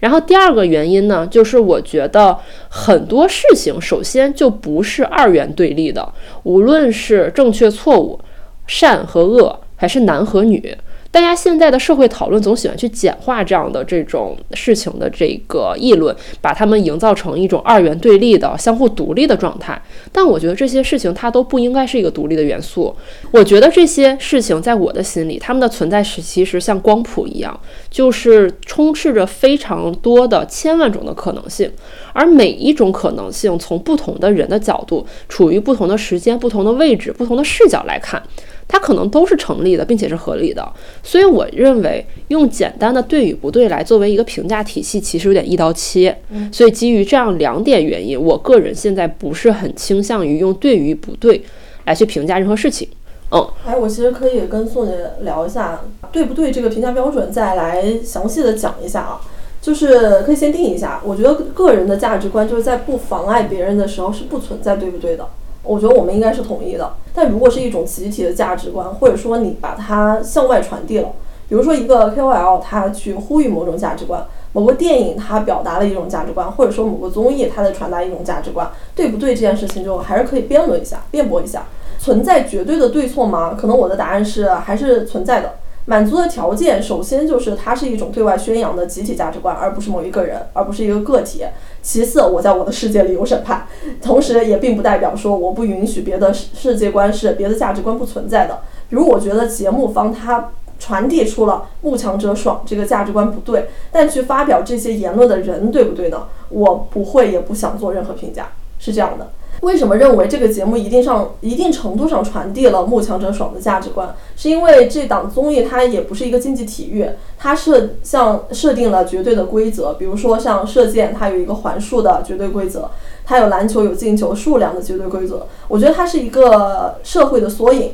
[0.00, 2.36] 然后第二个原因呢，就是我觉得
[2.68, 6.12] 很多事情首先就不是二元对立的，
[6.42, 8.18] 无论是正确错误、
[8.66, 10.76] 善和恶，还是男和女。
[11.16, 19.80] 大家现在的社会讨论总喜欢去简化这样的这种事情的这个议论，把他们营造成一种二元对立的、相互独立的状态。
[20.12, 22.94] 但我觉得这些事情它都不应该是一个独立的元素。
[23.30, 31.72] 我觉得这些事情在我的心里，他们的存在是其实像光谱一样，就是充斥着非常多的千万种的可能性。
[32.12, 38.22] 而每一种可能性，从不同的人的角度，处于不同的时间、不同的位置、不同的视角来看。
[38.68, 40.68] 它可能都是成立的，并且是合理的，
[41.02, 46.16] 所以我认为用简单的对与不对来作为一个评价体系，其实有点一刀切。
[46.50, 51.44] 所以基于这样两点原因，我个人现在不是很倾向于用对与不对
[51.84, 52.88] 来去评价任何事情。
[53.30, 55.80] 嗯，哎，我其实可以跟宋姐聊一下
[56.10, 59.20] 对不对这个评价标准，再来详细的讲一下啊，
[59.60, 65.28] 就是可以先定一下，我觉得个人的价值观就是在不妨碍别人的时候是不存在对不对的。
[65.66, 71.08] 我觉得我们应该是统一的，但如果是一种集体的价值观，或者说你把它向外传递了，
[71.48, 79.34] 比如说一个 KOL 他去呼吁某种价值观，某个电影它表达了一种价值观，或者说某个综艺它在传达一种价值观，对不对？
[79.34, 81.66] 这件事情就还是可以辩论一下、辩驳一下，
[81.98, 83.56] 存在绝对的对错吗？
[83.60, 85.54] 可能我的答案是还是存在的。
[85.86, 91.44] 满足的条件，首先就是它是一种对外宣扬的集体价值观，而不是某一个人，而不是一个个体。
[91.80, 93.66] 其次，我在我的世界里有审判，
[94.02, 98.60] 同时也并不代表说我不允许别的世界观是别的价值观不存在的。
[98.88, 106.26] 比如，我觉得节目方他传递出了“慕强者爽”这个价值观不对，但去发表这些言论的人对不对呢？
[106.48, 108.48] 我不会，也不想做任何评价。
[108.78, 109.30] 是这样的。
[109.60, 114.14] 为什么认为这个节目一定上一定程度上传递了慕强者爽的价值观？
[114.36, 117.08] 是因为这档综艺它也不是一个竞技体育，
[117.38, 122.90] 它设像设定了绝对的规则，比如说像射箭，它有一个环数的绝对规则，
[123.24, 125.46] 它有篮球有进球数量的绝对规则。
[125.68, 127.92] 我觉得它是一个社会的缩影，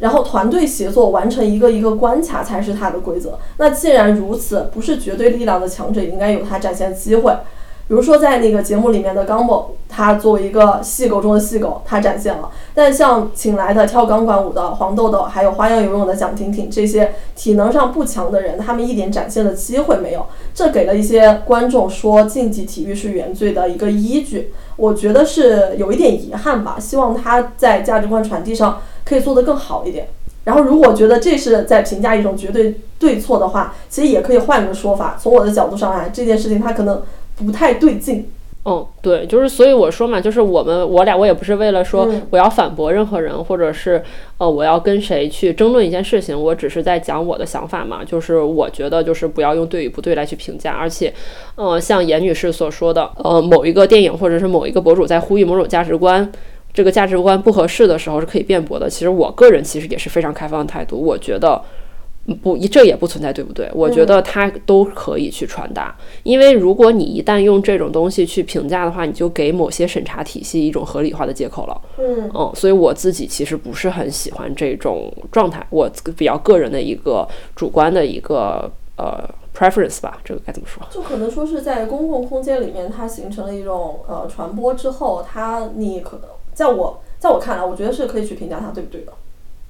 [0.00, 3.38] 然后团队协作完成一个一个关卡才是它的规则。
[3.58, 7.32] 那既然如此，不是绝对力量的强者应该有他展现的机会。
[7.86, 12.50] 比如说，在那个节目里面的钢某，他作为一个细狗中的细狗，他展现了。
[12.72, 20.24] 但像请来的跳钢管舞的黄豆豆，还有花样游泳的蒋婷婷这些体能上不强的人，他们一点展现的机会没有。
[20.54, 24.54] 这给了一些观众说竞技体育是原罪的一个依据。
[24.76, 26.78] 我觉得是有一点遗憾吧。
[26.80, 30.08] 希望他在价值观传递上可以做得更好一点。
[30.44, 35.18] 然后，如果觉得这是在评价一种绝对对错的话，其实也可以换个说法。
[35.20, 37.02] 从我的角度上来，这件事情他可能。
[37.36, 38.28] 不太对劲，
[38.64, 44.02] 嗯，对，就是所以我说嘛，就是我们我俩我也不是为了说我要反驳任何人，或者是
[44.38, 51.12] 呃我要跟谁去争论一件事情，我只是在讲我的想法嘛，就是我觉得就是不要用对与不对来去评价，而且，
[51.56, 56.30] 呃，像严女士所说的，呃，某一个电影或者是某一个博主在呼吁某种价值观，
[56.72, 58.88] 这个价值观不合适的时候是可以辩驳的。
[58.88, 61.60] 其实我个人其实也是非常开放的态度，我觉得。
[62.42, 63.70] 不，这也不存在，对不对？
[63.74, 71.78] 我觉得它都可以去传达，因为如果你一旦用这种东西去评价的话，你就给某些审查体系一种合理化的借口了。
[71.98, 79.22] 嗯嗯，所以我自己其实不是很喜欢这种状态，我比较个人的一个主观的一个呃
[79.54, 80.82] preference 吧，这个该怎么说？
[80.90, 89.12] 就可能说是在公共空间里面，它形成了一种呃传播之后，它你可能在我在我看来，我觉得是可以去评价它对不对的。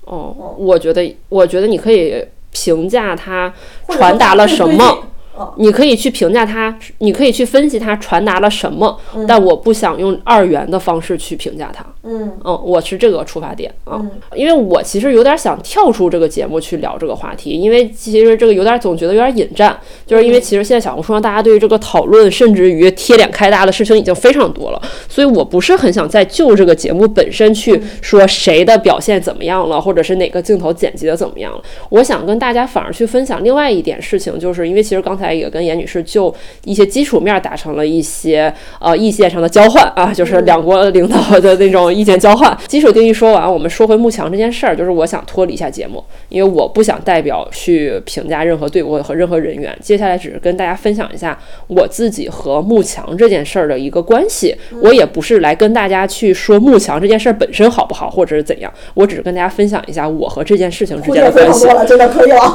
[0.04, 2.24] 哦，我觉得，我觉得你可以。
[2.54, 3.52] 评价他
[3.90, 5.08] 传达了什么？
[5.56, 11.84] 你可以去评价它，你可以去分析它传达了什么，但我不想用二元的方式去评价它。
[12.02, 12.32] 嗯。
[12.44, 14.00] 嗯，我是这个出发点啊，
[14.34, 31.62] 因为我其实有点想跳出这个节目去聊这个话题，因为其实这个有点总觉得有点引战，就是因为其实现在小红书上大家对于这个讨论，甚至于贴脸开大的事情已经非常多了，所以我不是很想再就这个节目本身去说谁的表现怎么样了，或者是哪个镜头剪辑的怎么样了。
[31.90, 36.34] 我想跟大家反而去分享另外一点事情，就是因为其实刚才也跟严女士就
[36.64, 41.84] 一些基础面达成了一些呃意见上的交换啊，就是两国领导的那种。
[41.94, 49.76] 意见交换，基础定义说完，我们说回幕墙这件事儿，就是我想脱离一下节目，因为我不想代表去评价任何队伍和任何人员。
[49.80, 51.38] 接下来只是跟大家分享一下
[51.68, 54.56] 我自己和幕墙这件事儿的一个关系。
[54.80, 61.66] 我也不是来跟大家去说幕墙这件事儿本身好不好，或者是怎样，我只是跟大家分享一下我和这件事情之间的关系。
[61.86, 62.52] 真的可以了。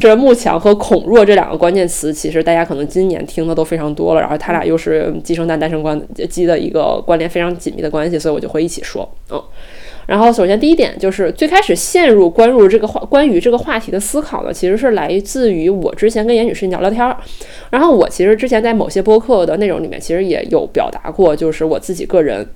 [0.00, 4.20] 这幕墙和孔若这两个关键词，其实大家可能今年听的都非常多了。
[4.20, 9.08] 然后他俩又是寄生蛋诞生关鸡的一个关联非常紧密的关系，所以我就会一起说。
[9.30, 9.42] 嗯，
[10.06, 17.16] 然后首先第一点就是最开始陷入关入这个话关于这个话题的思考呢，其实是来自于我之前跟严女士聊聊天儿。
[17.70, 22.46] 然后我其实之前在某些播客的内容里面，其实也有表达过，就是我自己个人。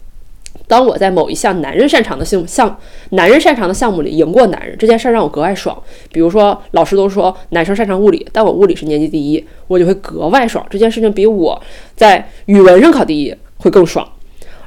[0.66, 2.79] 当我在某一项男人擅长的项项
[3.11, 5.77] 男人擅长的项目里赢过男人这件事儿让我格外爽。
[6.12, 10.65] 比如说老师都说男生擅长物理，但我物理是年级第一，我就会格外爽。
[10.69, 11.61] 这件事情比我
[11.97, 14.07] 在语文上考第一会更爽。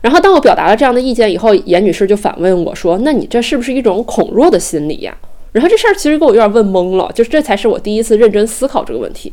[0.01, 5.15] 然后当我表达了这样的意见以后，严女士就反问我说：“那你这是不是一种恐弱的心理呀？”
[5.53, 9.31] 然后这事儿其实给我有点问懵了，就是这才是我第一次认真思考这个问题。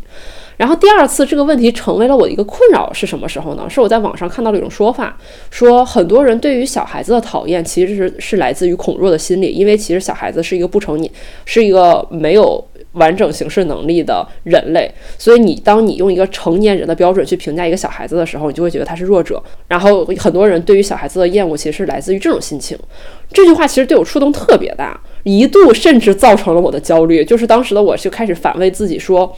[0.58, 3.66] 然后第二次这个问题成为了我的一个困扰是什么时候呢？
[3.70, 5.16] 是我在网上看到了一种说法，
[5.50, 11.10] 说很多人对于小孩子的讨厌其实是来自于恐弱的心理，因为其实小孩子是一个不成年，
[11.44, 12.62] 是一个没有
[12.94, 19.40] 完整行事能力的人类，所以你当你用一个成年人的标准去评价一个小孩子的时候，你就会觉得他是弱者。
[19.68, 22.76] 然后很多人对于小孩子的厌恶其实是来自于这种心情。
[23.32, 29.32] 这句话其实对我触动特别大，一度甚至造成了我的焦虑，就是当时的我就开始反问自己说。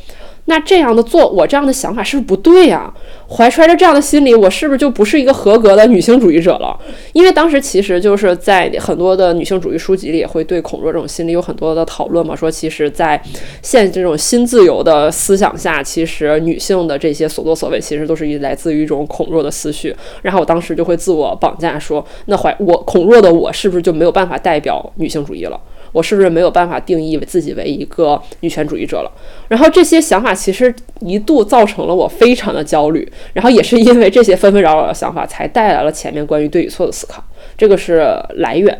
[0.46, 2.92] 那这样的做，我这样的想法是不是不对呀？
[3.28, 6.76] 怀揣着这样的心理，我是不是就不是一个合格的女性主义者了？
[7.12, 12.34] 因为当时其实就是在很多的女性主义书籍里，也会对恐弱这种心理有很多的讨论嘛。
[12.34, 13.20] 说其实，在
[13.62, 19.94] 现这种新自由的思想下，其实女性的这些所作所为，其实都是来自于一种恐弱的思绪。
[20.22, 25.60] 然后我当时就会自我绑架，说那怀我恐弱的我，是不是就没有办法代表女性主义了？
[25.92, 29.10] 我是不是没有办法定义自己为一个女权主义者了？
[29.48, 37.22] 然后这些想法其实一度造成了我非常的焦虑，然后也是因为这些纷纷扰扰的想法，才带来了前面关于对与错的思考。
[37.56, 38.04] 这个是
[38.36, 38.78] 来源。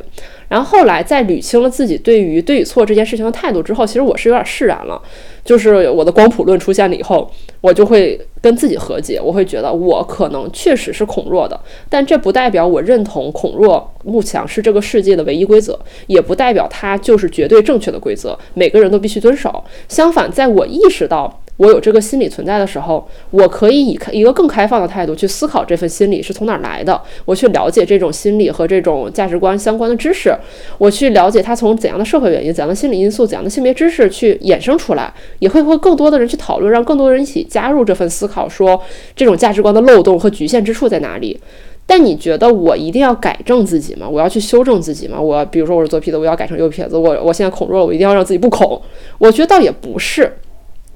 [0.50, 5.00] 然后后来在捋清了自己对于对与错这件事情的态度之后，其实我是有点释然了。
[5.44, 11.58] 就是我的光谱论出现了以后，我就会跟自己和解，我会觉得我可能确实是恐弱的，
[11.88, 15.78] 但这不代表我认同恐弱慕强是这个世界的唯一规则，
[16.08, 19.64] 也不代表它就是绝对正确的规则，每个人都必须遵守。
[19.88, 21.40] 相反，在我意识到。
[21.60, 26.98] 我有这个心理存在的时候，我可以以一个更开放的态度去思考这份心理是从哪儿来的。
[27.26, 30.34] 我去了解这种心理和这种价值观相关的知识，
[30.78, 38.80] 我去了解它从怎样的社会原因、怎样的心理因素、怎样的性别知识去衍生出来，也会和更多的人去讨论，让更多人一起加入这份思考，说
[39.14, 41.38] 这种价值观的漏洞和局限之处在哪里。
[41.84, 44.08] 但你觉得我一定要改正自己吗？
[44.08, 45.20] 我要去修正自己吗？
[45.20, 46.96] 我比如说我是左撇子，我要改成右撇子。
[46.96, 48.80] 我我现在恐弱，我一定要让自己不恐？
[49.18, 50.32] 我觉得倒也不是。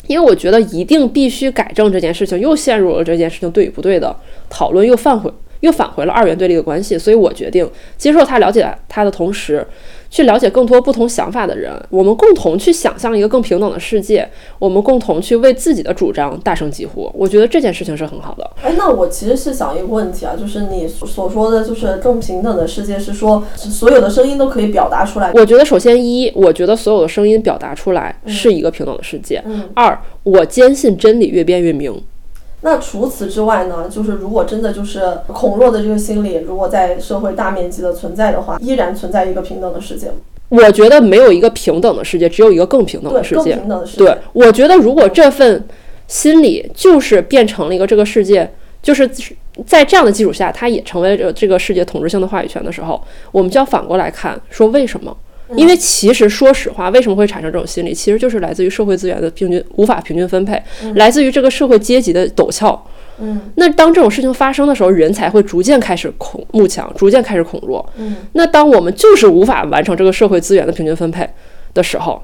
[0.07, 4.15] 因为我觉得一定必须改正这件事情，又陷入了这件事情对与不对的
[4.49, 9.67] 讨论，又返回又返回了二元对立的关系，所以我决定接受他，了解他的同时。
[10.15, 14.25] 去了解更多不同想法的人，我们共同去想象一个更平等的世界，
[14.61, 17.11] 我们共同去为自己的主张大声疾呼。
[17.13, 18.49] 我觉得这件事情是很好的。
[18.63, 25.33] 哎，那我其实是想一个问题啊，就是你所说的就是更平等的世界，是说所有的声音都可以表达出来？
[25.35, 29.43] 我觉得首先一，我觉得所有的声音表达出来是一个平等的世界。
[29.45, 29.69] 嗯。
[29.75, 32.01] 二，我坚信真理越辩越明。
[32.65, 33.91] 那除此之外呢？
[33.91, 40.15] 就是如果真的就是恐弱的这个心理，如果在社会大面积的存在的话，依然存在一个平等的世界吗？
[40.49, 43.53] 我觉得没有一个平等的世界，只有一个更平等的世界。
[43.55, 43.99] 平等的世界。
[43.99, 45.63] 对，我觉得如果这份
[46.09, 48.51] 心理就是变成了一个这个世界，
[48.83, 49.07] 就是
[49.67, 52.99] 在这样的基础下，它也成为了这个世界统治性的话语权的时候，
[53.31, 55.15] 我们就要反过来看，说为什么？
[55.57, 60.61] 因为其实说实话，为什么会产生这种心理，其实就是来自于社会资源的平均无法平均分配，
[60.95, 62.83] 来自于这个社会阶级的陡峭。
[63.19, 67.85] 嗯，那当这种事情发生的时候，人才会逐渐开始恐慕强，逐渐开始恐弱。
[67.97, 71.29] 嗯，那当我们就是无法完成这个社会资源的平均分配
[71.73, 72.21] 的时候，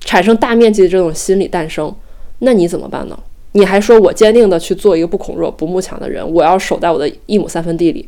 [0.00, 1.92] 产生大面积的这种心理诞生，
[2.40, 3.18] 那你怎么办呢？
[3.52, 8.06] 你还说我坚定的去做一个不恐弱、不慕强的人，我要守在我的一亩三分地里。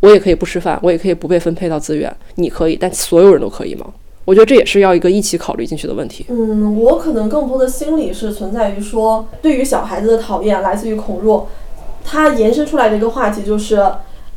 [0.00, 2.14] 我也可以不吃饭，我也可以不被分配到资源。
[2.36, 3.86] 你可以，但所有人都可以吗？
[4.24, 6.26] 我觉得这也是要一个一起考虑进去的问题。
[6.28, 11.48] 嗯，我可能更多的心理是存在于说，对于小孩子的讨厌来自于恐弱。
[12.04, 13.82] 它延伸出来的一个话题就是，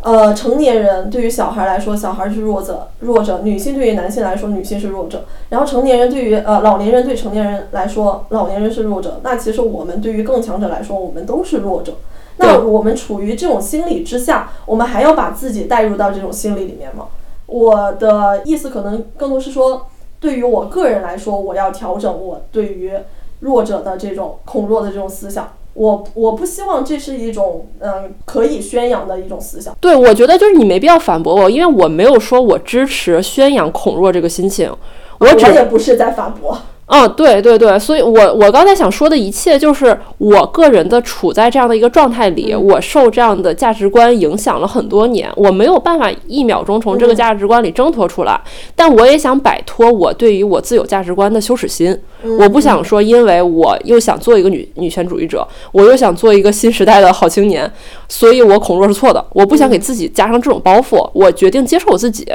[0.02, 5.26] 呃，成年人对于小孩来说，小孩是弱者，弱者；女性对于男性来说，女性是弱者。
[5.50, 9.20] 然后成年人对于呃老年人对成年人来说，老年人是弱者。
[9.24, 11.94] 那其实我们对于更强者来说，我们都是弱者。
[12.42, 17.08] 那我们处于这种心理之下，我们还要把自己带入到这种心理里面吗？
[17.46, 19.88] 我的意思可能更多是说，
[20.20, 22.94] 对于我个人来说，我要调整我对于
[23.42, 25.54] 弱者的这种恐弱的这种思想。
[25.74, 29.74] 我我不希望这是一种嗯可以宣扬的一种思想。
[29.80, 34.70] 对，我觉得就是你没必要反驳我，因为我没有说我支持宣扬恐弱这个心情，
[35.20, 36.58] 我只也不是在反驳。
[36.94, 48.38] 嗯，对对对，所以我我刚才想说的一切，就是我个人的处在这样的一个状态里，我受这样的价值观影响了很多年，我没有办法一秒钟从这个价值观里挣脱出来，
[48.76, 51.98] 但我也想摆脱我对于我自有价值观的羞耻心，
[52.38, 57.72] 我不想说，因为我又想做一个女女权主义者，我又想做一个新时代的好青年，
[58.12, 62.28] 所以我恐弱是错的，我不想给自己加上这种包袱，我决定接受我自己，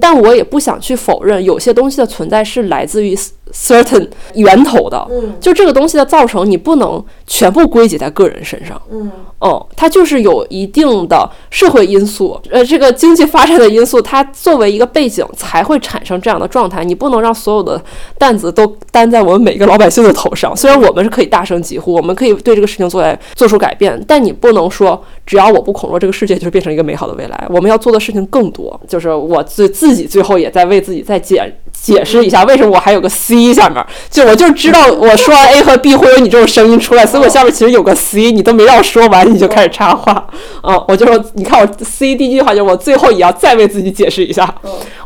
[0.00, 3.18] 但我也不想去否认有些东西的存在是来自于。
[3.52, 9.08] certain 源头的，嗯，就这个东西的造成，你不能全部归结在个人身上，嗯，
[9.38, 16.82] 哦，它就是有一定的社会因素，呃，这个经济发展的因素，它作为一个背景才会产生这样的状态。
[16.82, 17.80] 你不能让所有的
[18.18, 20.56] 担子都担在我们每个老百姓的头上。
[20.56, 27.46] 虽然我们是可以大声疾呼，我们可以对这个事情做来做出改变，但你不能说只要我不恐弱，这个世界就变成一个美好的未来。
[27.50, 31.50] 我们要做的事情更多，就是我自自己最后也在为自己在减
[31.84, 33.52] 解释一下，为什么我还有个 C。
[33.52, 40.26] 下面，就我就知道我说完 A 和 B 会有你这种声音出来，所以我下面其实有个 C，你都没让我说完你就开始插话，
[40.62, 44.52] 嗯，我就说你看我 C 第一句话就是我最后也要再为自己解释一下，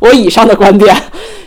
[0.01, 0.97] 我以上的观点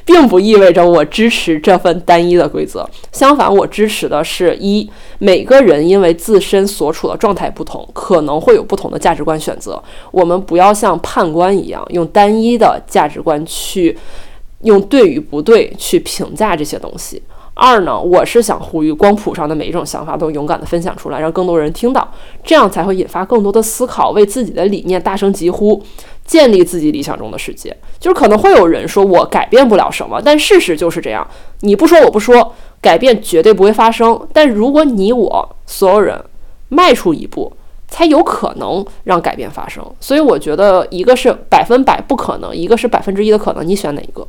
[0.03, 4.87] 并不意味着我支持这份单一的规则，相反，我支持的是一
[5.19, 9.81] 每个人因为自身所处的状态不同，可能会有不同的价值观选择，
[10.11, 13.97] 我们不要像判官一样用单一的价值观去。
[14.63, 17.21] 用对与不对去评价这些东西。
[17.53, 22.09] 二呢，我是想呼吁光谱上的每一种想法都勇敢的分享出来，让更多人听到，
[22.43, 25.83] 这样才会引发更多的思考，为自己的理念大声疾呼，
[26.25, 27.75] 建立自己理想中的世界。
[27.99, 31.27] 就是可能会有人说我改变不了什么，但事实就是这样。
[31.59, 34.19] 你不说我不说，改变绝对不会发生。
[34.33, 36.19] 但如果你我所有人
[36.69, 37.51] 迈出一步，
[37.89, 39.85] 才有可能让改变发生。
[39.99, 44.25] 所以我觉得，一个是百分百不可能，一个是百分之一的可能，你选哪一个？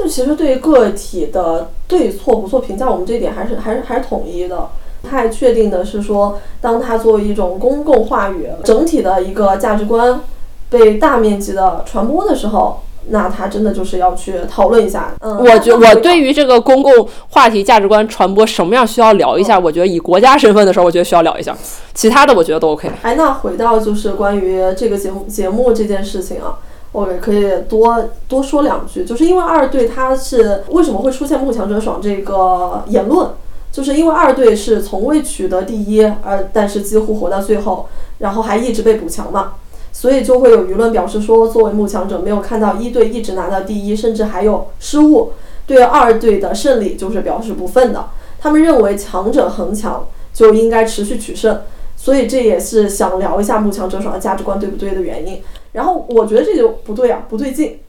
[0.00, 4.68] 就其实对于个体的对错不错评价，我们这一点还是还是还是统一的。
[5.02, 10.20] 太确定的是说，当它作为一种公共话语、整体的一个价值观
[10.68, 15.14] 被大面积的传播的时候，那它真的就是要去讨论一下。
[15.22, 21.56] 嗯，我觉那我对于这个公共话题价值观传播什么样需要聊一下，我觉得以国家身份的时候，我觉得需要聊一下，
[21.94, 22.90] 其他的我觉得都 OK。
[23.00, 26.58] 哎，那回到就是关于这个节目节目这件事情啊，
[26.92, 33.30] 我也可以多多说两句，就是因为二队他是为什么会出现慕强者爽这个言论，
[33.70, 37.88] 就是因为二队是从未取得第一，而但是几乎活到最后，
[38.18, 39.54] 然后还一直被补强嘛。
[39.92, 45.32] 所以就会有舆论表示说，作为慕强者，没有看到一队一直拿到第一，甚至还有失误，
[45.66, 48.06] 对二队的胜利就是表示不忿的。
[48.40, 51.62] 他们认为强者恒强就应该持续取胜，
[51.96, 55.42] 所以这也是想聊一下慕强者爽的价值观对不对的原因。
[55.72, 57.80] 然后我觉得这就不对啊，不对劲。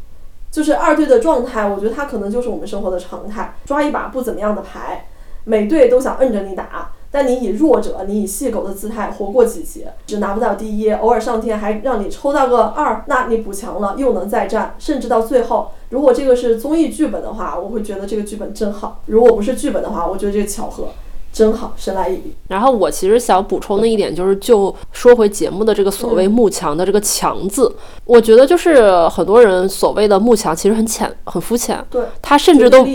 [0.52, 5.08] 就是二队的状态，我觉得他可能就是我们生活的常态，抓一把不怎么样的牌，
[5.46, 20.90] 每队都想摁着你打，但你以弱者，你以细狗的姿态活过几集，只拿不到第一，偶尔上天还让你抽到个二，那你补强了又能再战，甚至到最后，如果这个是综艺剧本的话，我会觉得这个剧本真好；如果不是剧本的话，我觉得这个巧合。
[21.32, 22.36] 真好，神来一笔。
[22.50, 27.74] 然后我其实想补充的一点就是，就说回节目的这个所谓“幕墙”的这个“强”字，
[28.06, 31.84] 我觉得就是很多人所谓的幕墙，其实很浅、很肤浅。
[31.90, 32.86] 对，他甚至都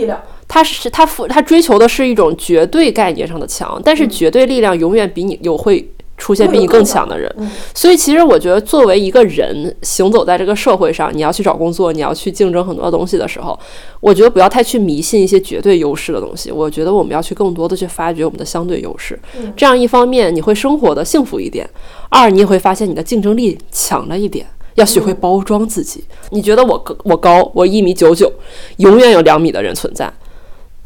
[0.47, 7.33] 他是他负他追求的是一种绝对概念上的强，但是绝对力量永远比你有会出现比你更强的人。
[7.37, 13.57] 嗯所以其实我觉得，作为一个人行走在这个社会上，你要去找工作，你要去竞争很多东西的时候，
[13.99, 16.51] 我觉得不要太去迷信一些绝对优势的东西。
[16.51, 19.17] 我觉得我们要去更多的去发掘我们的相对优势。
[19.39, 21.69] 嗯这样一方面你会生活的幸福一点，
[22.09, 24.45] 二你也会发现你的竞争力强了一点。
[24.75, 26.03] 要学会包装自己。
[26.29, 28.31] 你觉得我高我高，我一米九九，
[28.77, 30.07] 永远有两米的人存在。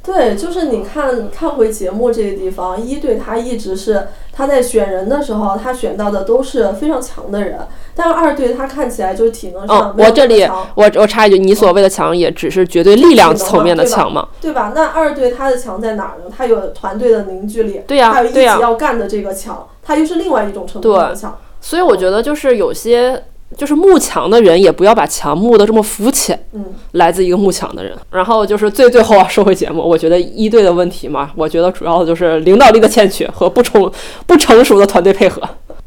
[0.03, 7.59] 对，就是你看看回节目这个地方，一队他一直是他在选人的时候，他选到的都是非常强的人，
[7.93, 14.27] 但是二队他看起来就是体能上嗯，我这里我我插一句，你所谓的强也只是绝对力量层面的强嘛？
[14.41, 14.71] 对吧？
[14.73, 16.25] 那二队他的强在哪儿呢？
[16.35, 21.37] 他有团队的凝聚力，对呀还有一起要干的这个强，他又是另外一种程度上的强。
[21.63, 23.23] 所以我觉得就是有些
[23.57, 26.37] 就是慕强的人，也不要把墙慕的这么肤浅。
[26.53, 33.91] 嗯，来自一个慕强的人，然后就是最最后啊，说回节目，我觉得一队的问题嘛，我觉得主要的就是领导力的欠缺和不充
[34.25, 35.41] 不成熟的团队配合。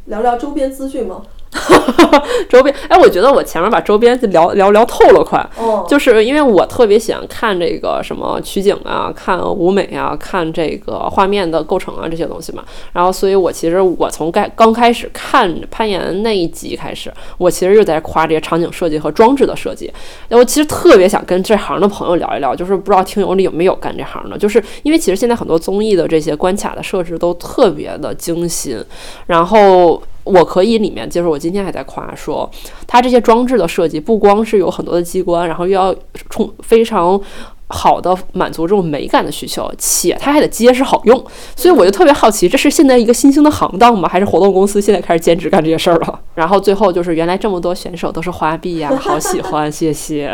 [0.07, 1.23] 聊聊周边资讯吗？
[2.49, 5.39] 周边，哎，我觉得我前面把周边聊聊聊透了，快。
[5.57, 12.65] 哦，就是因为我特别喜欢看这个什么取景啊，看舞美啊，看这个画面的构成啊这些东西嘛。
[12.93, 19.93] 然后，所以我其实我从该刚开始看攀岩那一集开始，我其实就在夸这些场景设计和装置的设计。
[20.31, 28.83] 我其实特别想跟这行的朋友聊一聊，就是不知道听友里有没有干这行的，就是因为其实现在很多综艺的这些关卡的设置都特别的精心，
[29.27, 30.03] 然后。
[30.25, 32.51] 我可以里面就是我今天还在夸说，
[32.87, 35.95] 它这些装置的设计不光是有很多的机关，然后又要
[36.31, 37.21] 充非常
[37.69, 41.25] 好的满足这种美感的需求，且它还得结实好用。
[41.57, 44.09] 所以我就特别好奇，这是现在一个新兴的行当吗？
[44.09, 46.21] 还是活动公司现在开始兼职干这些事儿了？
[46.35, 50.27] 然后最后就是原来这么多选手都是花臂呀，好喜欢，谢谢。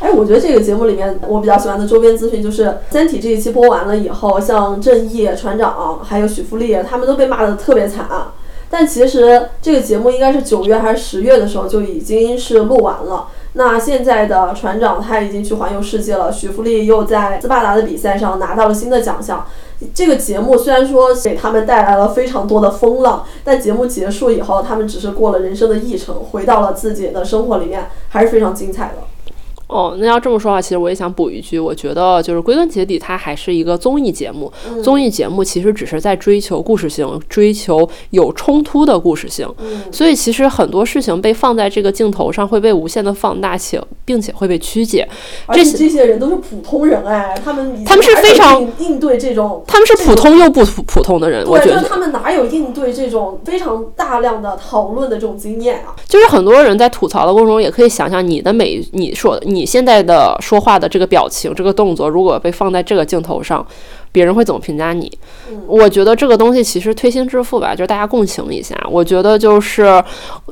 [0.00, 8.08] 哎，我觉得这个节目里面我比较喜欢的周边资讯就是《三体》这一期播完了以后，像郑毅、船长还有许富丽，他们都被骂得特别惨。
[8.70, 13.28] 但其实这个节目应该是九月还是十月的时候就已经是录完了。
[13.54, 19.46] 那现在的船长他已经去环游世界了，许富丽又在斯巴达的比赛上拿到了新的奖项。
[19.94, 28.94] 这个节目虽然说给他们带来了非常多的风浪，但节目结束以后，他们只是过了人生的议程，回到了自己的生活里面，还是非常精彩的。
[29.68, 34.50] 哦，那要这么说的话，其实我也想补一句，我觉得就是归根结底，它还是一个综艺节目。
[34.66, 39.46] 嗯综艺节目其实只是在追求故事性，追求有冲突的故事性。
[39.58, 45.06] 嗯所以其实很多事情被放在这个镜头上会被无限的放大，且并且会被曲解。
[45.46, 55.94] 而且这些人都是普通人哎，他们他们是非常应应对这种，他们是普通又不普普通的人，我，觉得他们哪有应对这种非常大量的讨论的这种经验啊？
[56.08, 63.66] 就是很多人在吐槽的过程中，也可以想想你的每你说你现在的说话的这个表情、这个动作，如果被放在这个镜头上，
[64.12, 65.10] 别人会怎么评价你？
[65.66, 68.74] 我觉得这个东西其实推心置腹吧，就是大家共情一下。
[68.88, 70.02] 我觉得就是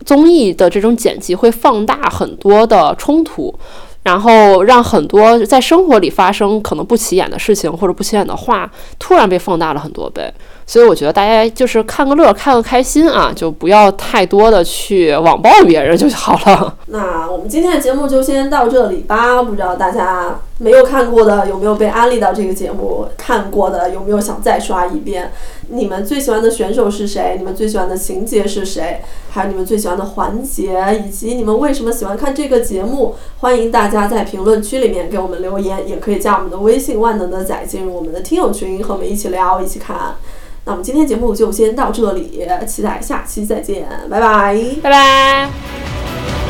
[0.05, 3.55] 综艺的这种剪辑会放大很多的冲突。
[4.03, 8.71] 然后让很多在生活里发生可能不起眼的事情或者不起眼的话，
[9.01, 10.33] 突然被放大了很多倍。
[10.67, 16.77] 所以我觉得大家就是看个乐，看个开心啊，就不要太多的去网暴别人就好了。
[16.87, 23.07] 那我们今天的节目就先到这里吧，不知道大家没有看过的有没有被安利到这个节目？
[23.17, 25.31] 看过的有没有想再刷一遍？
[25.69, 27.37] 你们最喜欢的选手是谁？
[27.39, 29.01] 你们最喜欢的情节是谁？
[29.31, 33.15] 还有你们最喜欢的环节，以及你们为什么喜欢看这个节目？
[33.39, 40.17] 欢迎大家在评论区里面给我们留言，也可以加我们的微信“万能的仔”进入我们的听友群，和我们一起聊，一起看。
[40.67, 44.61] 那我们今天节目就先到这里期待下期再见拜拜。
[44.83, 46.46] 拜拜。